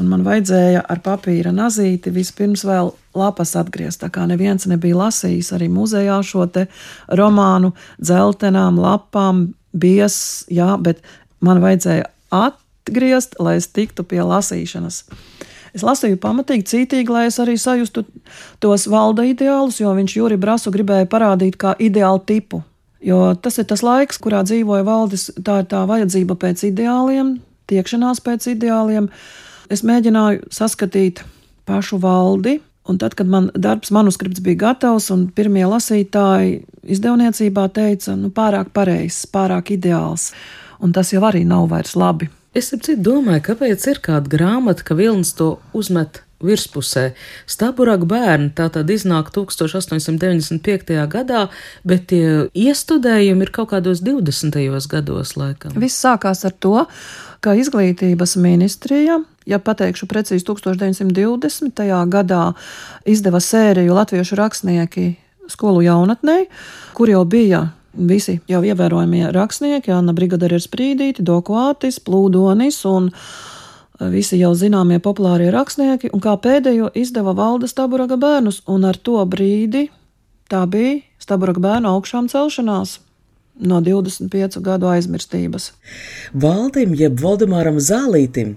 un 0.00 0.08
man 0.10 0.24
vajadzēja 0.26 0.84
ar 0.88 1.00
papīra 1.04 1.52
nazīti 1.54 2.12
vispirms 2.14 2.64
vēl 2.68 2.92
lapas 3.18 3.54
atgriezt. 3.60 4.02
Tā 4.02 4.10
kā 4.12 4.24
neviens 4.28 4.66
nebija 4.70 4.98
lasījis 5.04 5.52
arī 5.56 5.68
muzejā 5.72 6.18
šo 6.26 6.46
romānu, 7.08 7.72
dzeltenām 8.00 8.80
lapām, 8.80 9.50
bies, 9.72 10.46
jā, 10.52 10.76
bet 10.80 11.02
man 11.40 11.62
vajadzēja 11.62 12.08
atgriezt, 12.32 13.38
lai 13.40 13.58
es 13.60 13.68
tiktu 13.68 14.04
pie 14.04 14.22
lasīšanas. 14.24 15.04
Es 15.72 15.84
lasīju 15.84 16.18
pamatīgi, 16.20 16.66
cītīgi, 16.68 17.12
lai 17.12 17.26
es 17.30 17.38
arī 17.40 17.54
sajustu 17.56 18.04
tos 18.60 18.84
valda 18.92 19.24
ideālus, 19.24 19.80
jo 19.80 19.92
viņš 19.96 20.16
Juri 20.18 20.36
Brasu 20.40 20.72
gribēja 20.72 21.08
parādīt 21.08 21.56
kā 21.60 21.72
ideālu 21.80 22.20
tipu. 22.28 22.60
Jo 23.02 23.32
tas 23.34 23.56
ir 23.58 23.66
tas 23.70 23.82
laiks, 23.82 24.20
kurā 24.22 24.44
dzīvoja 24.46 24.84
valdis, 24.86 25.30
tā 25.42 25.62
ir 25.62 25.70
tā 25.72 25.80
vajadzība 25.88 26.36
pēc 26.38 26.68
ideāliem, 26.68 27.38
tiekšanās 27.72 28.20
pēc 28.22 28.52
ideāliem. 28.52 29.08
Es 29.70 29.84
mēģināju 29.86 30.48
saskatīt 30.52 31.22
pašu 31.68 31.98
valdi, 32.02 32.58
un 32.88 32.98
tad, 32.98 33.14
kad 33.18 33.30
man 33.30 33.50
darbs 33.54 33.92
manuskripts 33.94 34.42
bija 34.42 34.64
gatavs, 34.66 35.10
un 35.14 35.28
pirmie 35.34 35.64
lasītāji 35.68 36.62
izdevniecībā 36.82 37.68
teica, 37.74 38.16
nu, 38.18 38.32
pārāk 38.34 38.72
pareizs, 38.74 39.24
pārāk 39.30 39.74
ideāls, 39.76 40.32
un 40.82 40.94
tas 40.94 41.12
jau 41.14 41.22
arī 41.28 41.44
nav 41.46 41.68
vairs 41.70 41.94
labi. 41.98 42.30
Es 42.52 42.68
domāju, 42.74 43.46
kāpēc 43.46 43.86
ir 43.88 44.02
kāda 44.04 44.28
grāmata, 44.28 44.84
ka 44.84 44.96
Vilnis 44.98 45.32
to 45.38 45.54
uzmet 45.72 46.20
virspusē. 46.42 47.12
Staburaga 47.48 48.06
bērni 48.08 48.50
tā 48.56 48.66
tad 48.74 48.90
iznāk 48.92 49.30
1895. 49.34 50.98
gadā, 51.08 51.46
bet 51.86 52.08
tie 52.12 52.48
iestudējumi 52.52 53.46
ir 53.46 53.52
kaut 53.54 53.72
kādos 53.72 54.02
20. 54.04 54.58
gados 54.90 55.36
laikam. 55.38 55.76
Viss 55.80 56.02
sākās 56.02 56.44
ar 56.48 56.56
to, 56.58 56.82
ka 57.40 57.54
izglītības 57.58 58.36
ministrija, 58.42 59.22
ja 59.46 59.58
pateikšu 59.58 60.08
precīzi 60.10 60.46
1920. 60.48 61.84
gadā, 62.08 62.42
izdeva 63.04 63.40
sēriju 63.40 63.94
latviešu 63.94 64.38
rakstnieki 64.38 65.06
skolu 65.50 65.82
jaunatnē, 65.82 66.44
kur 66.96 67.10
jau 67.10 67.24
bija 67.24 67.68
visi 67.92 68.38
jau 68.48 68.62
ievērojamie 68.64 69.30
rakstnieki, 69.34 69.92
Anna 69.92 70.14
Brigadere 70.16 70.56
ir 70.56 70.64
sprīdīti, 70.64 71.24
Dokuātis, 71.26 72.00
Plūdonis 72.00 72.80
un 72.88 73.10
visi 74.12 74.38
jau 74.40 74.52
zināmie 74.56 74.98
populārie 75.02 75.50
rakstnieki, 75.52 76.10
un 76.14 76.22
kā 76.24 76.34
pēdējo 76.40 76.90
izdeva 76.98 77.34
valda 77.36 77.68
Staburaga 77.70 78.16
bērnus, 78.16 78.62
un 78.66 78.88
ar 78.88 78.96
to 78.96 79.20
brīdi 79.28 79.88
tā 80.50 80.64
bija 80.66 81.00
Staburaga 81.22 81.62
bērnu 81.62 81.92
augšām 81.92 82.30
celšanās. 82.32 83.00
No 83.62 83.82
25 83.84 84.62
gadu 84.64 84.88
aizmirstības. 84.88 85.66
Valdim, 86.32 86.94
jeb 86.96 87.20
Valdemāram 87.20 87.76
Zālītim, 87.76 88.54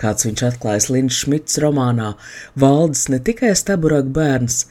kāds 0.00 0.26
viņš 0.26 0.44
atklājas 0.48 0.90
Linčs 0.92 1.22
Šmits 1.24 1.58
romānā, 1.62 2.14
valdes 2.54 3.06
ne 3.12 3.20
tikai 3.22 3.54
Staburaga 3.58 4.10
bērns, 4.18 4.64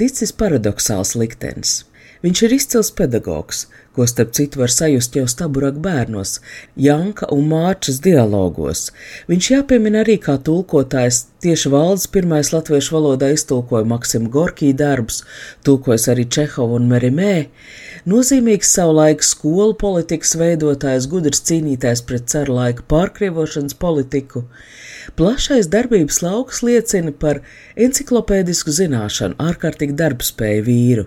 ticis 0.00 0.32
paradoxāls 0.32 1.16
liktenis. 1.18 1.80
Viņš 2.24 2.42
ir 2.46 2.54
izcils 2.56 2.90
pedagogs, 2.92 3.64
ko 4.00 4.06
starp 4.08 4.32
citu 4.32 4.62
var 4.62 4.72
sajust 4.72 5.16
jau 5.18 5.26
staburak 5.28 5.76
bērnos, 5.84 6.38
Janka 6.76 7.26
un 7.34 7.50
Mārčas 7.50 7.98
dialogos. 8.00 8.86
Viņš 9.28 9.48
jāpiemina 9.52 10.00
arī 10.00 10.16
kā 10.24 10.38
tulkotājs 10.46 11.26
tieši 11.44 11.72
valdes 11.72 12.06
pirmais 12.14 12.48
latviešu 12.52 12.96
valodā 12.96 13.28
iztulkoja 13.34 13.84
Maksimu 13.92 14.32
Gorkī 14.32 14.72
darbus, 14.76 15.20
tulkojas 15.64 16.08
arī 16.12 16.24
Čehovu 16.32 16.78
un 16.80 16.88
Merimē, 16.88 17.34
nozīmīgs 18.08 18.72
savulaik 18.76 19.24
skolu 19.24 19.76
politikas 19.80 20.32
veidotājs, 20.40 21.08
gudrs 21.12 21.44
cīnītājs 21.48 22.04
pret 22.08 22.28
ceru 22.32 22.56
laika 22.56 22.86
pārkrievošanas 22.88 23.76
politiku. 23.84 24.46
Plašais 25.16 25.68
darbības 25.72 26.20
lauks 26.22 26.60
liecina 26.64 27.12
par 27.12 27.40
enciklopēdisku 27.80 28.72
zināšanu, 28.76 29.36
ārkārtīgi 29.40 29.96
darbspēju 29.96 30.66
vīru, 30.66 31.06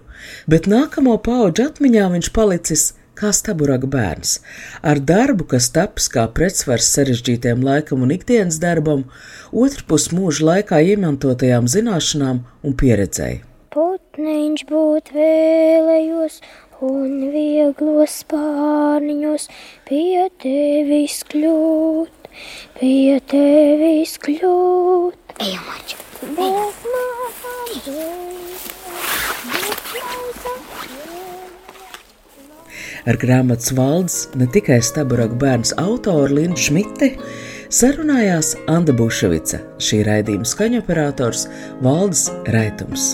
bet 0.49 0.69
nākamo 0.69 1.15
pauģu 1.23 1.69
atmiņā 1.69 2.09
viņš 2.15 2.31
palicis 2.35 2.82
kā 3.19 3.31
staburaga 3.35 3.89
bērns, 3.89 4.39
ar 4.81 5.01
darbu, 5.11 5.47
kas 5.53 5.69
taps 5.75 6.09
kā 6.13 6.25
pretsvars 6.37 6.89
sarežģītiem 6.95 7.63
laikam 7.65 8.05
un 8.05 8.15
ikdienas 8.15 8.59
darbam, 8.63 9.05
otrpus 9.51 10.09
mūža 10.15 10.49
laikā 10.49 10.81
iemantotajām 10.93 11.69
zināšanām 11.71 12.43
un 12.63 12.77
pieredzēji. 12.79 13.43
Putniņš 13.73 14.65
būt 14.69 15.13
vēlējos 15.15 16.41
un 16.83 17.29
vieglos 17.33 18.19
spārniņos 18.25 19.47
pie 19.87 20.27
tevis 20.43 21.23
kļūt 21.31 22.19
pie 22.79 23.19
tevis 23.29 24.17
kļūt. 24.23 25.35
Ejam, 25.43 25.67
maču! 25.69 25.99
Bez 26.23 26.85
māsām, 26.93 27.73
bez 27.83 27.89
māsām. 29.99 31.22
Ar 33.09 33.19
grāmatas 33.19 33.73
valdes 33.75 34.29
ne 34.39 34.47
tikai 34.47 34.79
Staburaga 34.83 35.35
bērns 35.41 35.73
autoru 35.81 36.39
Lindu 36.39 36.61
Šmiti 36.69 37.11
sarunājās 37.73 38.53
Anna 38.71 38.95
Buševica, 38.95 39.59
šī 39.83 40.05
raidījuma 40.07 40.47
skaņoperators 40.47 41.47
Valdes 41.83 42.29
Raitums. 42.55 43.13